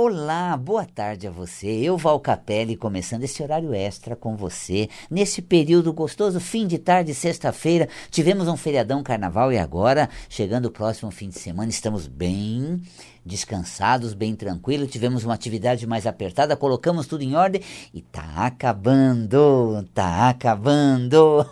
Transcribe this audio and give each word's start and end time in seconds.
Olá, 0.00 0.56
boa 0.56 0.84
tarde 0.84 1.26
a 1.26 1.30
você. 1.32 1.66
Eu, 1.66 1.96
Val 1.96 2.20
Capelli, 2.20 2.76
começando 2.76 3.24
esse 3.24 3.42
horário 3.42 3.74
extra 3.74 4.14
com 4.14 4.36
você. 4.36 4.88
Nesse 5.10 5.42
período 5.42 5.92
gostoso, 5.92 6.38
fim 6.38 6.68
de 6.68 6.78
tarde, 6.78 7.12
sexta-feira, 7.12 7.88
tivemos 8.08 8.46
um 8.46 8.56
feriadão 8.56 9.02
carnaval 9.02 9.52
e 9.52 9.58
agora, 9.58 10.08
chegando 10.28 10.66
o 10.66 10.70
próximo 10.70 11.10
fim 11.10 11.28
de 11.28 11.40
semana, 11.40 11.68
estamos 11.68 12.06
bem 12.06 12.80
descansados, 13.28 14.14
bem 14.14 14.34
tranquilos. 14.34 14.90
Tivemos 14.90 15.24
uma 15.24 15.34
atividade 15.34 15.86
mais 15.86 16.06
apertada, 16.06 16.56
colocamos 16.56 17.06
tudo 17.06 17.22
em 17.22 17.36
ordem 17.36 17.62
e 17.94 18.00
tá 18.00 18.46
acabando, 18.46 19.86
tá 19.94 20.30
acabando. 20.30 21.46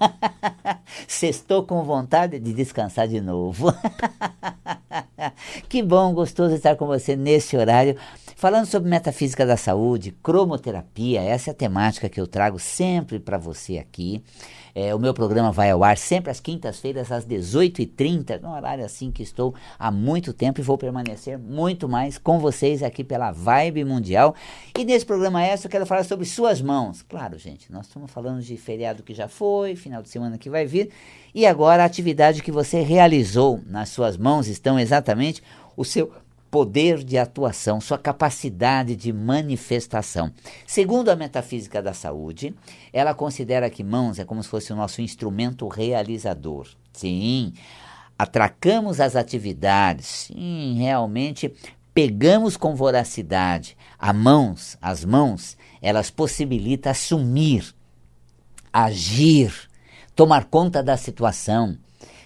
Sextou 1.07 1.65
com 1.65 1.85
vontade 1.85 2.41
de 2.41 2.53
descansar 2.53 3.07
de 3.07 3.21
novo. 3.21 3.73
que 5.69 5.83
bom, 5.83 6.13
gostoso 6.13 6.55
estar 6.55 6.75
com 6.75 6.87
você 6.87 7.15
nesse 7.15 7.57
horário 7.57 7.97
Falando 8.39 8.67
sobre 8.67 8.91
metafísica 8.91 9.47
da 9.47 9.57
saúde, 9.57 10.15
cromoterapia, 10.23 11.23
essa 11.23 11.49
é 11.49 11.53
a 11.53 11.55
temática 11.55 12.07
que 12.07 12.21
eu 12.21 12.27
trago 12.27 12.59
sempre 12.59 13.19
para 13.19 13.39
você 13.39 13.79
aqui. 13.79 14.23
É, 14.79 14.95
o 14.95 14.99
meu 14.99 15.15
programa 15.15 15.51
vai 15.51 15.71
ao 15.71 15.83
ar 15.83 15.97
sempre 15.97 16.31
às 16.31 16.39
quintas-feiras, 16.39 17.11
às 17.11 17.25
18h30, 17.27 18.43
no 18.43 18.53
horário 18.53 18.85
assim 18.85 19.11
que 19.11 19.23
estou 19.23 19.55
há 19.79 19.91
muito 19.91 20.35
tempo 20.35 20.61
e 20.61 20.63
vou 20.63 20.77
permanecer 20.77 21.39
muito 21.39 21.89
mais 21.89 22.19
com 22.19 22.39
vocês 22.39 22.83
aqui 22.83 23.03
pela 23.03 23.33
Vibe 23.33 23.87
Mundial. 23.87 24.35
E 24.79 24.85
nesse 24.85 25.07
programa 25.07 25.43
extra 25.43 25.69
eu 25.69 25.71
quero 25.71 25.87
falar 25.87 26.05
sobre 26.05 26.27
suas 26.27 26.61
mãos. 26.61 27.01
Claro, 27.01 27.39
gente, 27.39 27.73
nós 27.73 27.87
estamos 27.87 28.11
falando 28.11 28.43
de 28.43 28.55
feriado 28.59 29.03
que 29.03 29.15
já 29.15 29.29
foi, 29.29 29.75
final 29.77 30.03
de 30.03 30.11
semana 30.11 30.37
que 30.37 30.51
vai 30.51 30.67
vir, 30.67 30.91
e 31.35 31.47
agora 31.47 31.83
a 31.83 31.87
atividade 31.87 32.43
que 32.43 32.53
você 32.53 32.83
realizou 32.83 33.63
nas 33.67 33.89
suas 33.89 34.19
mãos 34.19 34.47
estão 34.47 34.79
exatamente 34.79 35.43
o 35.75 35.87
seu 35.87 36.13
poder 36.51 37.03
de 37.03 37.19
atuação, 37.19 37.81
sua 37.81 37.99
capacidade 37.99 38.97
de 38.97 39.13
manifestação. 39.13 40.33
Segundo 40.67 41.09
a 41.09 41.17
metafísica 41.17 41.83
da 41.83 41.93
saúde, 41.93 42.55
ela 42.93 43.15
considera 43.15 43.71
que 43.71 43.85
mãos 43.85 44.19
é 44.19 44.25
como 44.25 44.43
se 44.43 44.49
fosse 44.49 44.73
o 44.73 44.77
nosso 44.77 45.03
instrumento 45.03 45.69
realizador. 45.69 46.69
Sim, 46.93 47.53
atracamos 48.19 49.01
as 49.01 49.17
atividades, 49.17 50.07
sim, 50.07 50.75
realmente 50.79 51.53
pegamos 51.93 52.57
com 52.57 52.75
voracidade. 52.75 53.77
A 53.99 54.13
mãos, 54.13 54.77
as 54.81 55.05
mãos, 55.05 55.57
elas 55.81 56.11
possibilitam 56.11 56.93
assumir, 56.93 57.75
agir, 58.73 59.53
tomar 60.15 60.45
conta 60.45 60.83
da 60.83 60.97
situação, 60.97 61.79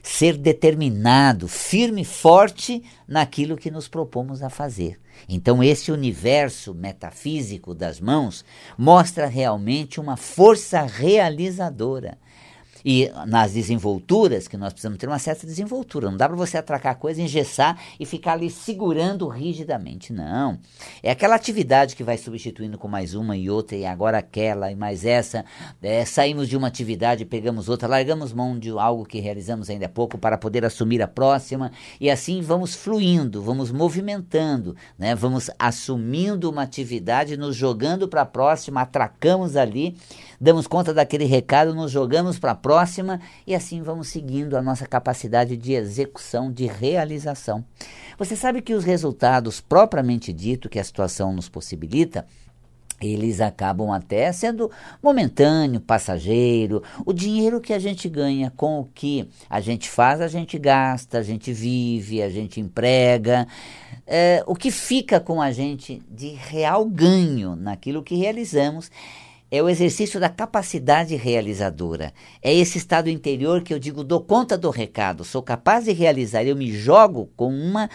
ser 0.02 0.36
determinado, 0.36 1.48
firme 1.48 2.02
e 2.02 2.04
forte 2.04 2.82
naquilo 3.06 3.56
que 3.56 3.70
nos 3.70 3.88
propomos 3.88 4.42
a 4.42 4.50
fazer. 4.50 4.98
Então, 5.28 5.62
esse 5.62 5.92
universo 5.92 6.74
metafísico 6.74 7.74
das 7.74 8.00
mãos 8.00 8.44
mostra 8.76 9.26
realmente 9.26 10.00
uma 10.00 10.16
força 10.16 10.82
realizadora. 10.82 12.18
E 12.84 13.10
nas 13.26 13.52
desenvolturas, 13.52 14.48
que 14.48 14.56
nós 14.56 14.72
precisamos 14.72 14.98
ter 14.98 15.06
uma 15.06 15.18
certa 15.18 15.46
desenvoltura. 15.46 16.10
Não 16.10 16.16
dá 16.16 16.28
para 16.28 16.36
você 16.36 16.58
atracar 16.58 16.92
a 16.92 16.94
coisa, 16.94 17.20
engessar 17.20 17.78
e 17.98 18.06
ficar 18.06 18.32
ali 18.32 18.50
segurando 18.50 19.28
rigidamente. 19.28 20.12
Não. 20.12 20.58
É 21.02 21.10
aquela 21.10 21.34
atividade 21.34 21.94
que 21.94 22.02
vai 22.02 22.16
substituindo 22.16 22.78
com 22.78 22.88
mais 22.88 23.14
uma 23.14 23.36
e 23.36 23.50
outra, 23.50 23.76
e 23.76 23.84
agora 23.84 24.18
aquela 24.18 24.70
e 24.70 24.74
mais 24.74 25.04
essa. 25.04 25.44
É, 25.82 26.04
saímos 26.04 26.48
de 26.48 26.56
uma 26.56 26.68
atividade, 26.68 27.24
pegamos 27.24 27.68
outra, 27.68 27.88
largamos 27.88 28.32
mão 28.32 28.58
de 28.58 28.70
algo 28.70 29.04
que 29.04 29.20
realizamos 29.20 29.70
ainda 29.70 29.86
há 29.86 29.88
pouco 29.88 30.18
para 30.18 30.38
poder 30.38 30.64
assumir 30.64 31.02
a 31.02 31.08
próxima. 31.08 31.70
E 32.00 32.10
assim 32.10 32.40
vamos 32.40 32.74
fluindo, 32.74 33.42
vamos 33.42 33.70
movimentando, 33.70 34.74
né? 34.98 35.14
vamos 35.14 35.50
assumindo 35.58 36.50
uma 36.50 36.62
atividade, 36.62 37.36
nos 37.36 37.54
jogando 37.54 38.08
para 38.08 38.22
a 38.22 38.26
próxima, 38.26 38.80
atracamos 38.80 39.56
ali 39.56 39.96
damos 40.40 40.66
conta 40.66 40.94
daquele 40.94 41.26
recado, 41.26 41.74
nos 41.74 41.90
jogamos 41.90 42.38
para 42.38 42.52
a 42.52 42.54
próxima 42.54 42.69
e 43.47 43.54
assim 43.54 43.82
vamos 43.82 44.08
seguindo 44.08 44.56
a 44.56 44.62
nossa 44.62 44.86
capacidade 44.86 45.56
de 45.56 45.72
execução, 45.72 46.53
de 46.53 46.66
realização. 46.66 47.64
Você 48.19 48.36
sabe 48.36 48.62
que 48.62 48.75
os 48.75 48.84
resultados 48.84 49.60
propriamente 49.60 50.32
dito 50.32 50.69
que 50.69 50.78
a 50.78 50.84
situação 50.84 51.32
nos 51.32 51.48
possibilita, 51.48 52.26
eles 53.00 53.41
acabam 53.41 53.91
até 53.91 54.31
sendo 54.31 54.70
momentâneo, 55.03 55.81
passageiro. 55.81 56.82
O 57.06 57.14
dinheiro 57.14 57.60
que 57.60 57.72
a 57.72 57.78
gente 57.78 58.08
ganha 58.10 58.53
com 58.54 58.81
o 58.81 58.84
que 58.84 59.26
a 59.48 59.58
gente 59.58 59.88
faz, 59.88 60.20
a 60.20 60.28
gente 60.28 60.58
gasta, 60.58 61.19
a 61.19 61.22
gente 61.22 61.50
vive, 61.50 62.22
a 62.22 62.28
gente 62.28 62.60
emprega. 62.60 63.48
É, 64.06 64.44
o 64.47 64.54
que 64.54 64.70
fica 64.70 65.19
com 65.19 65.41
a 65.41 65.50
gente 65.50 66.02
de 66.10 66.28
real 66.28 66.84
ganho 66.84 67.56
naquilo 67.56 68.02
que 68.02 68.16
realizamos 68.16 68.91
é 69.50 69.62
o 69.62 69.69
exercício 69.69 70.21
da 70.21 70.28
capacidade 70.28 71.16
realizadora. 71.16 72.12
É 72.41 72.55
esse 72.55 72.78
estado 72.78 73.11
interior 73.11 73.62
que 73.62 73.75
eu 73.75 73.78
digo, 73.78 74.05
dou 74.05 74.21
conta 74.21 74.56
do 74.56 74.71
recado, 74.71 75.25
sou 75.25 75.43
capaz 75.43 75.84
de 75.84 75.93
realizar, 75.93 76.44
eu 76.44 76.55
me 76.55 76.71
jogo 76.71 77.31
com 77.37 77.53
uma 77.53 77.91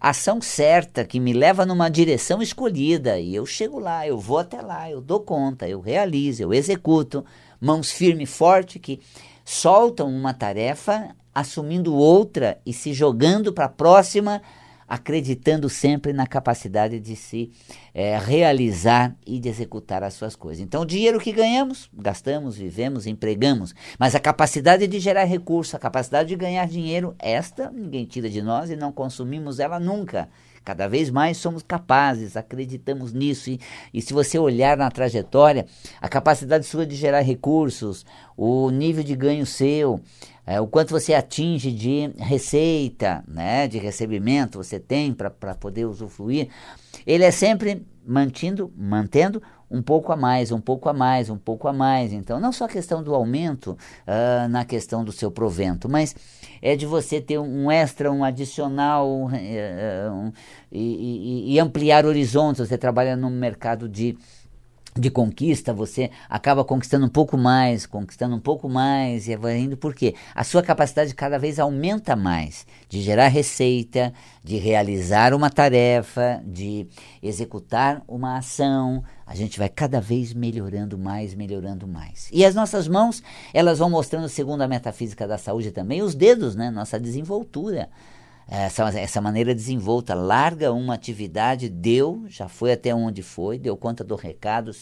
ação 0.00 0.40
certa 0.40 1.04
que 1.04 1.18
me 1.18 1.32
leva 1.32 1.66
numa 1.66 1.88
direção 1.88 2.40
escolhida. 2.40 3.18
E 3.18 3.34
eu 3.34 3.44
chego 3.44 3.78
lá, 3.78 4.06
eu 4.06 4.18
vou 4.18 4.38
até 4.38 4.60
lá, 4.60 4.88
eu 4.88 5.00
dou 5.00 5.20
conta, 5.20 5.68
eu 5.68 5.80
realizo, 5.80 6.42
eu 6.42 6.54
executo, 6.54 7.24
mãos 7.60 7.90
firme 7.90 8.24
e 8.24 8.26
forte 8.26 8.78
que 8.78 9.00
soltam 9.44 10.08
uma 10.08 10.32
tarefa, 10.32 11.16
assumindo 11.34 11.94
outra 11.94 12.60
e 12.64 12.72
se 12.72 12.92
jogando 12.92 13.52
para 13.52 13.64
a 13.64 13.68
próxima 13.68 14.40
acreditando 14.92 15.70
sempre 15.70 16.12
na 16.12 16.26
capacidade 16.26 17.00
de 17.00 17.16
se 17.16 17.50
é, 17.94 18.18
realizar 18.18 19.16
e 19.26 19.40
de 19.40 19.48
executar 19.48 20.02
as 20.02 20.12
suas 20.12 20.36
coisas. 20.36 20.62
Então, 20.62 20.82
o 20.82 20.84
dinheiro 20.84 21.18
que 21.18 21.32
ganhamos, 21.32 21.88
gastamos, 21.94 22.58
vivemos, 22.58 23.06
empregamos, 23.06 23.74
mas 23.98 24.14
a 24.14 24.20
capacidade 24.20 24.86
de 24.86 25.00
gerar 25.00 25.24
recurso, 25.24 25.74
a 25.74 25.78
capacidade 25.78 26.28
de 26.28 26.36
ganhar 26.36 26.68
dinheiro, 26.68 27.14
esta 27.18 27.70
ninguém 27.70 28.04
tira 28.04 28.28
de 28.28 28.42
nós 28.42 28.68
e 28.68 28.76
não 28.76 28.92
consumimos 28.92 29.58
ela 29.58 29.80
nunca. 29.80 30.28
Cada 30.64 30.86
vez 30.86 31.10
mais 31.10 31.38
somos 31.38 31.62
capazes, 31.62 32.36
acreditamos 32.36 33.12
nisso. 33.12 33.50
E, 33.50 33.58
e, 33.92 34.00
se 34.00 34.12
você 34.12 34.38
olhar 34.38 34.76
na 34.76 34.90
trajetória, 34.90 35.66
a 36.00 36.08
capacidade 36.08 36.66
sua 36.66 36.86
de 36.86 36.94
gerar 36.94 37.22
recursos, 37.22 38.06
o 38.36 38.70
nível 38.70 39.02
de 39.02 39.16
ganho 39.16 39.44
seu, 39.44 40.00
é, 40.46 40.60
o 40.60 40.66
quanto 40.66 40.90
você 40.90 41.14
atinge 41.14 41.70
de 41.70 42.10
receita, 42.18 43.22
né, 43.28 43.68
de 43.68 43.78
recebimento 43.78 44.58
você 44.58 44.78
tem 44.80 45.12
para 45.12 45.54
poder 45.54 45.86
usufruir, 45.86 46.48
ele 47.06 47.24
é 47.24 47.30
sempre 47.30 47.86
mantindo, 48.04 48.72
mantendo 48.76 49.42
um 49.70 49.80
pouco 49.80 50.12
a 50.12 50.16
mais, 50.16 50.52
um 50.52 50.60
pouco 50.60 50.88
a 50.88 50.92
mais, 50.92 51.30
um 51.30 51.38
pouco 51.38 51.66
a 51.66 51.72
mais. 51.72 52.12
Então, 52.12 52.38
não 52.38 52.52
só 52.52 52.66
a 52.66 52.68
questão 52.68 53.02
do 53.02 53.14
aumento 53.14 53.70
uh, 53.70 54.48
na 54.48 54.66
questão 54.66 55.02
do 55.02 55.10
seu 55.10 55.30
provento, 55.30 55.88
mas 55.88 56.14
é 56.60 56.76
de 56.76 56.84
você 56.84 57.20
ter 57.20 57.38
um 57.38 57.70
extra, 57.70 58.12
um 58.12 58.22
adicional 58.22 59.08
um, 59.10 60.32
e, 60.70 61.48
e, 61.50 61.54
e 61.54 61.58
ampliar 61.58 62.04
horizontes. 62.04 62.68
Você 62.68 62.76
trabalha 62.76 63.16
no 63.16 63.30
mercado 63.30 63.88
de 63.88 64.18
de 64.94 65.10
conquista, 65.10 65.72
você 65.72 66.10
acaba 66.28 66.64
conquistando 66.64 67.06
um 67.06 67.08
pouco 67.08 67.38
mais, 67.38 67.86
conquistando 67.86 68.36
um 68.36 68.40
pouco 68.40 68.68
mais, 68.68 69.26
e 69.26 69.34
vai 69.36 69.58
indo 69.58 69.76
por 69.76 69.94
quê? 69.94 70.14
A 70.34 70.44
sua 70.44 70.62
capacidade 70.62 71.14
cada 71.14 71.38
vez 71.38 71.58
aumenta 71.58 72.14
mais 72.14 72.66
de 72.88 73.00
gerar 73.00 73.28
receita, 73.28 74.12
de 74.44 74.58
realizar 74.58 75.32
uma 75.32 75.48
tarefa, 75.48 76.42
de 76.44 76.86
executar 77.22 78.02
uma 78.06 78.36
ação. 78.36 79.02
A 79.26 79.34
gente 79.34 79.58
vai 79.58 79.68
cada 79.68 80.00
vez 80.00 80.34
melhorando 80.34 80.98
mais, 80.98 81.34
melhorando 81.34 81.88
mais. 81.88 82.28
E 82.30 82.44
as 82.44 82.54
nossas 82.54 82.86
mãos, 82.86 83.22
elas 83.54 83.78
vão 83.78 83.88
mostrando, 83.88 84.28
segundo 84.28 84.60
a 84.60 84.68
metafísica 84.68 85.26
da 85.26 85.38
saúde 85.38 85.70
também, 85.70 86.02
os 86.02 86.14
dedos, 86.14 86.54
né? 86.54 86.70
Nossa 86.70 87.00
desenvoltura 87.00 87.88
essa, 88.48 88.88
essa 88.98 89.20
maneira 89.20 89.54
desenvolta, 89.54 90.14
larga 90.14 90.72
uma 90.72 90.94
atividade, 90.94 91.68
deu, 91.68 92.24
já 92.28 92.48
foi 92.48 92.72
até 92.72 92.94
onde 92.94 93.22
foi, 93.22 93.58
deu 93.58 93.76
conta 93.76 94.04
do 94.04 94.14
recado, 94.14 94.72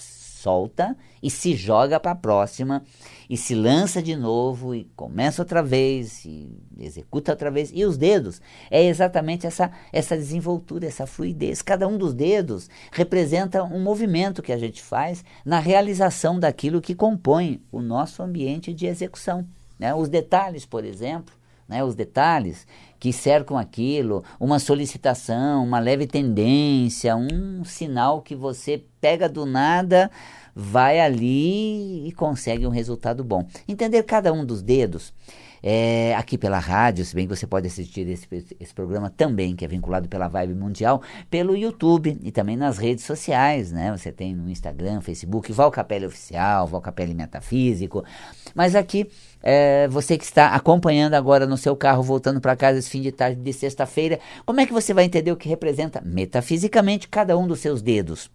solta 0.40 0.96
e 1.22 1.30
se 1.30 1.54
joga 1.54 2.00
para 2.00 2.12
a 2.12 2.16
próxima 2.16 2.82
e 3.28 3.36
se 3.36 3.54
lança 3.54 4.02
de 4.02 4.16
novo 4.16 4.74
e 4.74 4.84
começa 4.96 5.42
outra 5.42 5.62
vez 5.62 6.24
e 6.24 6.50
executa 6.78 7.32
outra 7.32 7.50
vez. 7.50 7.70
E 7.74 7.84
os 7.84 7.98
dedos 7.98 8.40
é 8.70 8.82
exatamente 8.84 9.46
essa, 9.46 9.70
essa 9.92 10.16
desenvoltura, 10.16 10.86
essa 10.86 11.06
fluidez. 11.06 11.60
Cada 11.60 11.86
um 11.86 11.98
dos 11.98 12.14
dedos 12.14 12.70
representa 12.90 13.62
um 13.62 13.82
movimento 13.82 14.42
que 14.42 14.52
a 14.52 14.58
gente 14.58 14.82
faz 14.82 15.22
na 15.44 15.58
realização 15.58 16.40
daquilo 16.40 16.80
que 16.80 16.94
compõe 16.94 17.62
o 17.70 17.80
nosso 17.82 18.22
ambiente 18.22 18.72
de 18.72 18.86
execução. 18.86 19.46
Né? 19.78 19.94
Os 19.94 20.08
detalhes, 20.08 20.64
por 20.64 20.84
exemplo, 20.84 21.34
né, 21.70 21.84
os 21.84 21.94
detalhes 21.94 22.66
que 22.98 23.12
cercam 23.12 23.56
aquilo, 23.56 24.24
uma 24.40 24.58
solicitação, 24.58 25.64
uma 25.64 25.78
leve 25.78 26.04
tendência, 26.04 27.16
um 27.16 27.64
sinal 27.64 28.20
que 28.20 28.34
você 28.34 28.84
pega 29.00 29.28
do 29.28 29.46
nada, 29.46 30.10
vai 30.54 31.00
ali 31.00 32.08
e 32.08 32.12
consegue 32.12 32.66
um 32.66 32.70
resultado 32.70 33.22
bom. 33.22 33.46
Entender 33.68 34.02
cada 34.02 34.32
um 34.32 34.44
dos 34.44 34.60
dedos 34.60 35.14
é, 35.62 36.14
aqui 36.16 36.38
pela 36.38 36.58
rádio, 36.58 37.04
se 37.04 37.14
bem 37.14 37.26
que 37.26 37.36
você 37.36 37.46
pode 37.46 37.66
assistir 37.66 38.08
esse, 38.08 38.26
esse 38.58 38.74
programa 38.74 39.10
também, 39.10 39.54
que 39.54 39.64
é 39.64 39.68
vinculado 39.68 40.08
pela 40.08 40.28
Vibe 40.28 40.54
Mundial, 40.54 41.02
pelo 41.30 41.56
YouTube 41.56 42.18
e 42.22 42.30
também 42.30 42.56
nas 42.56 42.78
redes 42.78 43.04
sociais, 43.04 43.72
né? 43.72 43.96
Você 43.96 44.10
tem 44.10 44.34
no 44.34 44.48
Instagram, 44.50 45.00
Facebook, 45.00 45.52
Val 45.52 45.70
Capelli 45.70 46.06
Oficial, 46.06 46.66
Val 46.66 46.80
Capelli 46.80 47.14
Metafísico. 47.14 48.04
Mas 48.54 48.74
aqui, 48.74 49.10
é, 49.42 49.86
você 49.88 50.16
que 50.16 50.24
está 50.24 50.54
acompanhando 50.54 51.14
agora 51.14 51.46
no 51.46 51.56
seu 51.56 51.76
carro, 51.76 52.02
voltando 52.02 52.40
para 52.40 52.56
casa 52.56 52.78
esse 52.78 52.90
fim 52.90 53.02
de 53.02 53.12
tarde 53.12 53.40
de 53.40 53.52
sexta-feira, 53.52 54.18
como 54.46 54.60
é 54.60 54.66
que 54.66 54.72
você 54.72 54.94
vai 54.94 55.04
entender 55.04 55.32
o 55.32 55.36
que 55.36 55.48
representa 55.48 56.00
metafisicamente 56.04 57.08
cada 57.08 57.36
um 57.36 57.46
dos 57.46 57.60
seus 57.60 57.82
dedos? 57.82 58.30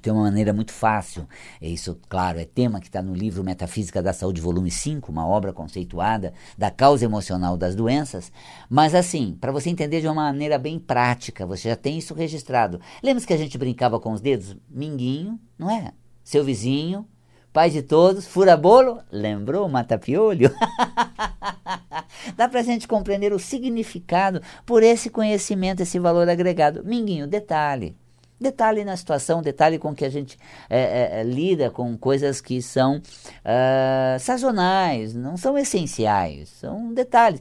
Tem 0.00 0.12
uma 0.12 0.22
maneira 0.22 0.52
muito 0.54 0.72
fácil, 0.72 1.28
isso, 1.60 1.98
claro, 2.08 2.40
é 2.40 2.44
tema 2.44 2.80
que 2.80 2.86
está 2.86 3.02
no 3.02 3.14
livro 3.14 3.44
Metafísica 3.44 4.02
da 4.02 4.12
Saúde, 4.12 4.40
volume 4.40 4.70
5, 4.70 5.12
uma 5.12 5.26
obra 5.26 5.52
conceituada 5.52 6.32
da 6.56 6.70
causa 6.70 7.04
emocional 7.04 7.58
das 7.58 7.74
doenças. 7.74 8.32
Mas, 8.70 8.94
assim, 8.94 9.36
para 9.38 9.52
você 9.52 9.68
entender 9.68 10.00
de 10.00 10.06
uma 10.06 10.14
maneira 10.14 10.58
bem 10.58 10.78
prática, 10.78 11.44
você 11.44 11.68
já 11.68 11.76
tem 11.76 11.98
isso 11.98 12.14
registrado. 12.14 12.80
Lembra 13.02 13.24
que 13.24 13.34
a 13.34 13.36
gente 13.36 13.58
brincava 13.58 14.00
com 14.00 14.12
os 14.12 14.20
dedos? 14.20 14.56
Minguinho, 14.68 15.38
não 15.58 15.70
é? 15.70 15.92
Seu 16.24 16.42
vizinho, 16.42 17.06
pai 17.52 17.68
de 17.68 17.82
todos, 17.82 18.26
fura 18.26 18.56
bolo, 18.56 18.98
lembrou 19.10 19.68
mata-piolho? 19.68 20.50
Dá 22.34 22.48
para 22.48 22.60
a 22.60 22.62
gente 22.62 22.88
compreender 22.88 23.32
o 23.32 23.38
significado 23.38 24.40
por 24.64 24.82
esse 24.82 25.10
conhecimento, 25.10 25.82
esse 25.82 25.98
valor 25.98 26.28
agregado. 26.28 26.82
Minguinho, 26.82 27.26
detalhe. 27.26 27.94
Detalhe 28.42 28.84
na 28.84 28.96
situação, 28.96 29.40
detalhe 29.40 29.78
com 29.78 29.94
que 29.94 30.04
a 30.04 30.10
gente 30.10 30.36
é, 30.68 30.80
é, 30.80 31.20
é, 31.20 31.22
lida 31.22 31.70
com 31.70 31.96
coisas 31.96 32.40
que 32.40 32.60
são 32.60 32.96
uh, 32.96 34.18
sazonais, 34.18 35.14
não 35.14 35.36
são 35.36 35.56
essenciais, 35.56 36.48
são 36.48 36.92
detalhes. 36.92 37.40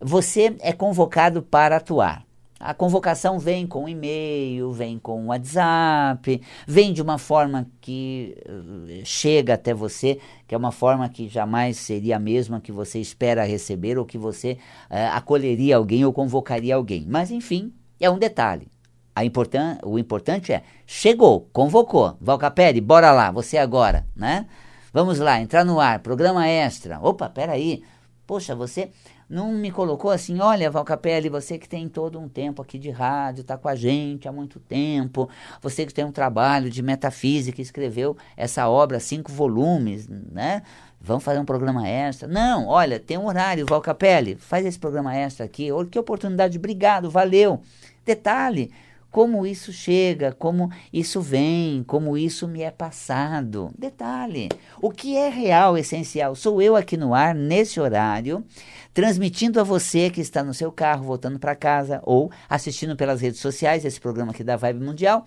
Você 0.00 0.56
é 0.60 0.72
convocado 0.72 1.40
para 1.40 1.76
atuar. 1.76 2.24
A 2.58 2.74
convocação 2.74 3.38
vem 3.38 3.64
com 3.64 3.88
e-mail, 3.88 4.72
vem 4.72 4.98
com 4.98 5.28
WhatsApp, 5.28 6.42
vem 6.66 6.92
de 6.92 7.00
uma 7.00 7.16
forma 7.16 7.66
que 7.80 8.36
uh, 8.44 9.04
chega 9.04 9.54
até 9.54 9.72
você, 9.72 10.18
que 10.48 10.54
é 10.54 10.58
uma 10.58 10.72
forma 10.72 11.08
que 11.08 11.28
jamais 11.28 11.76
seria 11.76 12.16
a 12.16 12.20
mesma 12.20 12.60
que 12.60 12.72
você 12.72 12.98
espera 12.98 13.44
receber 13.44 13.96
ou 13.98 14.04
que 14.04 14.18
você 14.18 14.58
uh, 14.90 15.14
acolheria 15.14 15.76
alguém 15.76 16.04
ou 16.04 16.12
convocaria 16.12 16.74
alguém. 16.74 17.06
Mas, 17.08 17.30
enfim, 17.30 17.72
é 18.00 18.10
um 18.10 18.18
detalhe. 18.18 18.66
A 19.14 19.24
importan 19.24 19.78
o 19.82 19.98
importante 19.98 20.52
é, 20.52 20.62
chegou, 20.86 21.48
convocou, 21.52 22.16
Valcapelli, 22.20 22.80
bora 22.80 23.10
lá, 23.12 23.30
você 23.30 23.58
agora, 23.58 24.06
né? 24.14 24.46
Vamos 24.92 25.18
lá, 25.18 25.40
entrar 25.40 25.64
no 25.64 25.78
ar, 25.78 26.00
programa 26.00 26.48
extra. 26.48 26.98
Opa, 27.00 27.28
peraí, 27.28 27.82
poxa, 28.26 28.54
você 28.54 28.90
não 29.28 29.52
me 29.52 29.70
colocou 29.70 30.10
assim, 30.10 30.40
olha, 30.40 30.68
Valcapelli, 30.68 31.28
você 31.28 31.56
que 31.56 31.68
tem 31.68 31.88
todo 31.88 32.18
um 32.18 32.28
tempo 32.28 32.60
aqui 32.60 32.76
de 32.76 32.90
rádio, 32.90 33.42
está 33.42 33.56
com 33.56 33.68
a 33.68 33.76
gente 33.76 34.26
há 34.26 34.32
muito 34.32 34.58
tempo, 34.58 35.28
você 35.62 35.86
que 35.86 35.94
tem 35.94 36.04
um 36.04 36.10
trabalho 36.10 36.68
de 36.68 36.82
metafísica, 36.82 37.62
escreveu 37.62 38.16
essa 38.36 38.68
obra, 38.68 38.98
cinco 38.98 39.30
volumes, 39.30 40.08
né? 40.08 40.62
Vamos 41.00 41.22
fazer 41.22 41.38
um 41.38 41.44
programa 41.44 41.88
extra. 41.88 42.28
Não, 42.28 42.66
olha, 42.66 42.98
tem 42.98 43.16
um 43.16 43.26
horário, 43.26 43.64
Valcapelli, 43.64 44.34
faz 44.34 44.66
esse 44.66 44.78
programa 44.78 45.16
extra 45.16 45.46
aqui. 45.46 45.68
Que 45.90 45.98
oportunidade, 45.98 46.58
obrigado, 46.58 47.08
valeu. 47.08 47.62
Detalhe, 48.04 48.70
como 49.10 49.46
isso 49.46 49.72
chega, 49.72 50.32
como 50.32 50.70
isso 50.92 51.20
vem, 51.20 51.82
como 51.82 52.16
isso 52.16 52.46
me 52.46 52.62
é 52.62 52.70
passado. 52.70 53.72
Detalhe: 53.76 54.48
o 54.80 54.90
que 54.90 55.16
é 55.16 55.28
real, 55.28 55.76
essencial, 55.76 56.34
sou 56.34 56.62
eu 56.62 56.76
aqui 56.76 56.96
no 56.96 57.14
ar, 57.14 57.34
nesse 57.34 57.80
horário, 57.80 58.44
transmitindo 58.94 59.60
a 59.60 59.64
você 59.64 60.10
que 60.10 60.20
está 60.20 60.44
no 60.44 60.54
seu 60.54 60.70
carro, 60.70 61.04
voltando 61.04 61.38
para 61.38 61.56
casa 61.56 62.00
ou 62.04 62.30
assistindo 62.48 62.96
pelas 62.96 63.20
redes 63.20 63.40
sociais 63.40 63.84
esse 63.84 64.00
programa 64.00 64.32
aqui 64.32 64.44
da 64.44 64.56
Vibe 64.56 64.84
Mundial. 64.84 65.26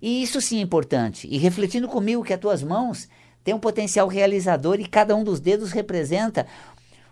E 0.00 0.22
isso 0.22 0.40
sim 0.40 0.58
é 0.58 0.62
importante. 0.62 1.26
E 1.30 1.38
refletindo 1.38 1.88
comigo 1.88 2.22
que 2.22 2.32
as 2.32 2.40
tuas 2.40 2.62
mãos 2.62 3.08
têm 3.42 3.54
um 3.54 3.60
potencial 3.60 4.08
realizador 4.08 4.78
e 4.78 4.86
cada 4.86 5.16
um 5.16 5.24
dos 5.24 5.40
dedos 5.40 5.72
representa 5.72 6.46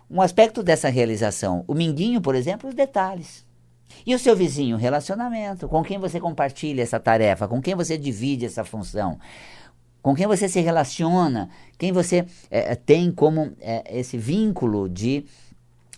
um 0.09 0.21
aspecto 0.21 0.61
dessa 0.61 0.87
realização. 0.89 1.63
O 1.67 1.73
minguinho, 1.73 2.21
por 2.21 2.35
exemplo, 2.35 2.69
os 2.69 2.75
detalhes. 2.75 3.44
E 4.05 4.13
o 4.13 4.19
seu 4.19 4.35
vizinho? 4.35 4.77
Relacionamento. 4.77 5.67
Com 5.67 5.83
quem 5.83 5.97
você 5.97 6.19
compartilha 6.19 6.81
essa 6.81 6.99
tarefa? 6.99 7.47
Com 7.47 7.61
quem 7.61 7.75
você 7.75 7.97
divide 7.97 8.45
essa 8.45 8.63
função? 8.63 9.19
Com 10.01 10.15
quem 10.15 10.27
você 10.27 10.47
se 10.47 10.61
relaciona? 10.61 11.49
Quem 11.77 11.91
você 11.91 12.25
é, 12.51 12.75
tem 12.75 13.11
como 13.11 13.53
é, 13.59 13.97
esse 13.99 14.17
vínculo 14.17 14.87
de 14.87 15.25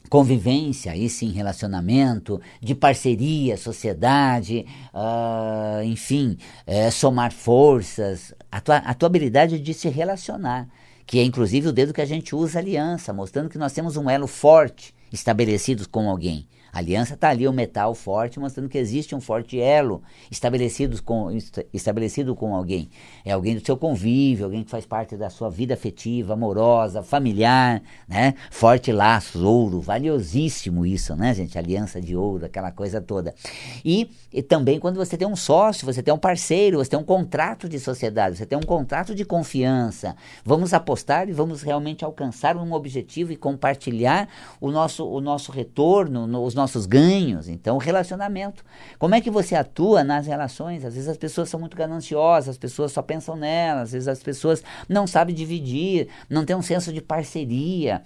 convivência, 0.09 0.91
aí 0.91 1.09
sim, 1.09 1.31
relacionamento, 1.31 2.39
de 2.61 2.73
parceria, 2.73 3.57
sociedade, 3.57 4.65
uh, 4.93 5.83
enfim, 5.83 6.37
é, 6.65 6.89
somar 6.89 7.31
forças, 7.31 8.33
a 8.51 8.61
tua, 8.61 8.77
a 8.77 8.93
tua 8.93 9.07
habilidade 9.07 9.59
de 9.59 9.73
se 9.73 9.89
relacionar, 9.89 10.67
que 11.05 11.19
é 11.19 11.23
inclusive 11.23 11.67
o 11.67 11.73
dedo 11.73 11.93
que 11.93 12.01
a 12.01 12.05
gente 12.05 12.35
usa 12.35 12.59
aliança, 12.59 13.13
mostrando 13.13 13.49
que 13.49 13.57
nós 13.57 13.73
temos 13.73 13.97
um 13.97 14.09
elo 14.09 14.27
forte 14.27 14.95
estabelecido 15.11 15.87
com 15.89 16.09
alguém. 16.09 16.47
A 16.71 16.79
aliança 16.79 17.13
está 17.13 17.29
ali, 17.29 17.47
o 17.47 17.51
um 17.51 17.53
metal 17.53 17.93
forte, 17.95 18.39
mostrando 18.39 18.69
que 18.69 18.77
existe 18.77 19.15
um 19.15 19.21
forte 19.21 19.59
elo 19.59 20.01
estabelecido 20.29 21.01
com, 21.01 21.29
estabelecido 21.73 22.35
com 22.35 22.55
alguém. 22.55 22.89
É 23.25 23.31
alguém 23.31 23.55
do 23.55 23.65
seu 23.65 23.77
convívio, 23.77 24.45
alguém 24.45 24.63
que 24.63 24.69
faz 24.69 24.85
parte 24.85 25.15
da 25.15 25.29
sua 25.29 25.49
vida 25.49 25.73
afetiva, 25.73 26.33
amorosa, 26.33 27.01
familiar, 27.01 27.81
né? 28.07 28.33
Forte 28.51 28.91
laços, 28.91 29.41
ouro, 29.41 29.81
valiosíssimo 29.81 30.85
isso, 30.85 31.15
né, 31.15 31.33
gente? 31.33 31.57
Aliança 31.57 32.01
de 32.01 32.15
ouro, 32.15 32.45
aquela 32.45 32.71
coisa 32.71 33.01
toda. 33.01 33.33
E, 33.83 34.09
e 34.31 34.41
também 34.41 34.79
quando 34.79 34.97
você 34.97 35.17
tem 35.17 35.27
um 35.27 35.35
sócio, 35.35 35.85
você 35.85 36.03
tem 36.03 36.13
um 36.13 36.17
parceiro, 36.17 36.77
você 36.77 36.89
tem 36.89 36.99
um 36.99 37.03
contrato 37.03 37.69
de 37.69 37.79
sociedade, 37.79 38.37
você 38.37 38.45
tem 38.45 38.57
um 38.57 38.61
contrato 38.61 39.15
de 39.15 39.25
confiança. 39.25 40.15
Vamos 40.43 40.73
apostar 40.73 41.29
e 41.29 41.33
vamos 41.33 41.61
realmente 41.61 42.03
alcançar 42.03 42.57
um 42.57 42.73
objetivo 42.73 43.31
e 43.31 43.35
compartilhar 43.35 44.27
o 44.59 44.71
nosso, 44.71 45.07
o 45.07 45.21
nosso 45.21 45.51
retorno, 45.51 46.43
os 46.43 46.53
nossos 46.57 46.85
ganhos. 46.85 47.47
Então, 47.47 47.77
relacionamento. 47.77 48.65
Como 48.99 49.15
é 49.15 49.21
que 49.21 49.31
você 49.31 49.55
atua 49.55 50.03
nas 50.03 50.27
relações? 50.27 50.83
Às 50.83 50.95
vezes 50.95 51.07
as 51.07 51.17
pessoas 51.17 51.47
são 51.47 51.59
muito 51.59 51.77
gananciosas, 51.77 52.49
as 52.49 52.57
pessoas 52.57 52.91
só 52.91 53.01
pensam 53.01 53.37
nelas, 53.37 53.83
às 53.83 53.91
vezes 53.93 54.07
as 54.09 54.21
pessoas 54.21 54.61
não 54.89 55.07
sabem 55.07 55.33
dividir, 55.33 56.09
não 56.29 56.43
tem 56.43 56.55
um 56.55 56.61
senso 56.61 56.91
de 56.91 56.99
parceria. 56.99 58.01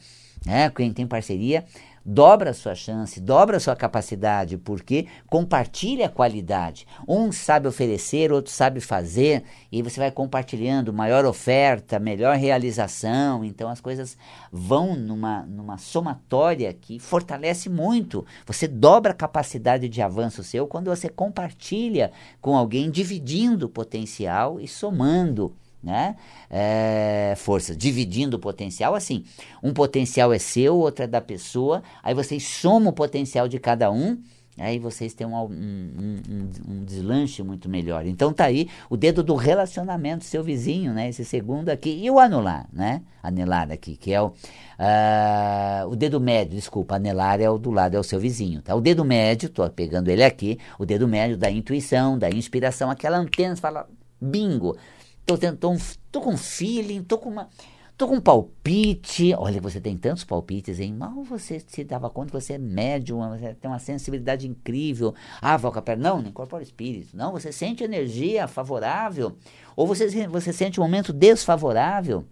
Né? 0.45 0.69
Quem 0.69 0.93
tem 0.93 1.07
parceria 1.07 1.65
dobra 2.05 2.51
a 2.51 2.53
sua 2.53 2.75
chance, 2.75 3.19
dobra 3.19 3.57
a 3.57 3.59
sua 3.59 3.75
capacidade, 3.75 4.57
porque 4.57 5.07
compartilha 5.27 6.07
a 6.07 6.09
qualidade. 6.09 6.87
Um 7.07 7.31
sabe 7.31 7.67
oferecer, 7.67 8.31
outro 8.31 8.51
sabe 8.51 8.79
fazer, 8.79 9.43
e 9.71 9.81
você 9.81 9.99
vai 9.99 10.11
compartilhando 10.11 10.93
maior 10.93 11.25
oferta, 11.25 11.99
melhor 11.99 12.35
realização. 12.35 13.43
Então 13.43 13.69
as 13.69 13.79
coisas 13.79 14.17
vão 14.51 14.95
numa, 14.95 15.43
numa 15.43 15.77
somatória 15.77 16.73
que 16.73 16.99
fortalece 16.99 17.69
muito. 17.69 18.25
Você 18.45 18.67
dobra 18.67 19.11
a 19.11 19.15
capacidade 19.15 19.87
de 19.87 20.01
avanço 20.01 20.43
seu 20.43 20.67
quando 20.67 20.89
você 20.89 21.09
compartilha 21.09 22.11
com 22.41 22.55
alguém, 22.55 22.89
dividindo 22.89 23.67
o 23.67 23.69
potencial 23.69 24.59
e 24.59 24.67
somando 24.67 25.55
né? 25.83 26.15
É, 26.49 27.33
forças, 27.37 27.75
dividindo 27.75 28.37
o 28.37 28.39
potencial 28.39 28.93
assim. 28.95 29.23
Um 29.63 29.73
potencial 29.73 30.31
é 30.31 30.39
seu, 30.39 30.75
outro 30.77 31.03
é 31.03 31.07
da 31.07 31.21
pessoa, 31.21 31.81
aí 32.03 32.13
vocês 32.13 32.43
somam 32.43 32.89
o 32.89 32.93
potencial 32.93 33.47
de 33.47 33.59
cada 33.59 33.91
um, 33.91 34.17
aí 34.57 34.77
vocês 34.77 35.13
têm 35.13 35.25
um, 35.25 35.35
um, 35.35 35.49
um, 35.49 36.49
um, 36.67 36.83
deslanche 36.83 37.41
muito 37.41 37.67
melhor. 37.67 38.05
Então 38.05 38.31
tá 38.31 38.45
aí 38.45 38.69
o 38.89 38.97
dedo 38.97 39.23
do 39.23 39.35
relacionamento, 39.35 40.23
seu 40.23 40.43
vizinho, 40.43 40.93
né? 40.93 41.09
Esse 41.09 41.25
segundo 41.25 41.69
aqui, 41.69 41.89
e 41.89 42.09
o 42.11 42.19
anular, 42.19 42.67
né? 42.71 43.01
Anelar 43.23 43.71
aqui, 43.71 43.95
que 43.95 44.13
é 44.13 44.21
o, 44.21 44.27
uh, 44.27 45.89
o 45.89 45.95
dedo 45.95 46.19
médio, 46.19 46.55
desculpa, 46.55 46.95
anelar 46.95 47.41
é 47.41 47.49
o 47.49 47.57
do 47.57 47.71
lado, 47.71 47.95
é 47.95 47.99
o 47.99 48.03
seu 48.03 48.19
vizinho, 48.19 48.61
tá? 48.61 48.75
O 48.75 48.81
dedo 48.81 49.03
médio, 49.03 49.49
tô 49.49 49.67
pegando 49.69 50.09
ele 50.09 50.23
aqui, 50.23 50.59
o 50.77 50.85
dedo 50.85 51.07
médio 51.07 51.37
da 51.37 51.49
intuição, 51.49 52.17
da 52.17 52.29
inspiração, 52.29 52.91
aquela 52.91 53.17
antena, 53.17 53.55
fala, 53.55 53.87
bingo, 54.19 54.77
Tô, 55.25 55.37
tô, 55.37 55.77
tô 56.11 56.21
com 56.21 56.37
feeling, 56.37 57.03
tô 57.03 57.17
com 57.17 57.29
uma. 57.29 57.49
Tô 57.97 58.07
com 58.07 58.15
um 58.15 58.21
palpite. 58.21 59.33
Olha, 59.35 59.61
você 59.61 59.79
tem 59.79 59.95
tantos 59.95 60.23
palpites, 60.23 60.79
hein? 60.79 60.91
Mal 60.91 61.23
você 61.23 61.59
se 61.59 61.83
dava 61.83 62.09
conta 62.09 62.31
que 62.31 62.41
você 62.41 62.53
é 62.53 62.57
médium, 62.57 63.19
você 63.29 63.53
tem 63.53 63.69
uma 63.69 63.77
sensibilidade 63.77 64.47
incrível. 64.47 65.13
Ah, 65.39 65.55
Valcapé, 65.55 65.95
não, 65.95 66.19
não 66.19 66.29
incorpora 66.29 66.63
espírito. 66.63 67.15
Não, 67.15 67.31
você 67.31 67.51
sente 67.51 67.83
energia 67.83 68.47
favorável. 68.47 69.37
Ou 69.75 69.85
você, 69.85 70.27
você 70.27 70.51
sente 70.51 70.79
um 70.79 70.83
momento 70.83 71.13
desfavorável. 71.13 72.25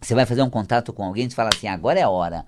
Você 0.00 0.14
vai 0.14 0.26
fazer 0.26 0.42
um 0.42 0.50
contato 0.50 0.92
com 0.92 1.02
alguém 1.02 1.26
e 1.26 1.30
fala 1.30 1.50
assim, 1.52 1.66
agora 1.66 1.98
é 1.98 2.02
a 2.02 2.10
hora. 2.10 2.44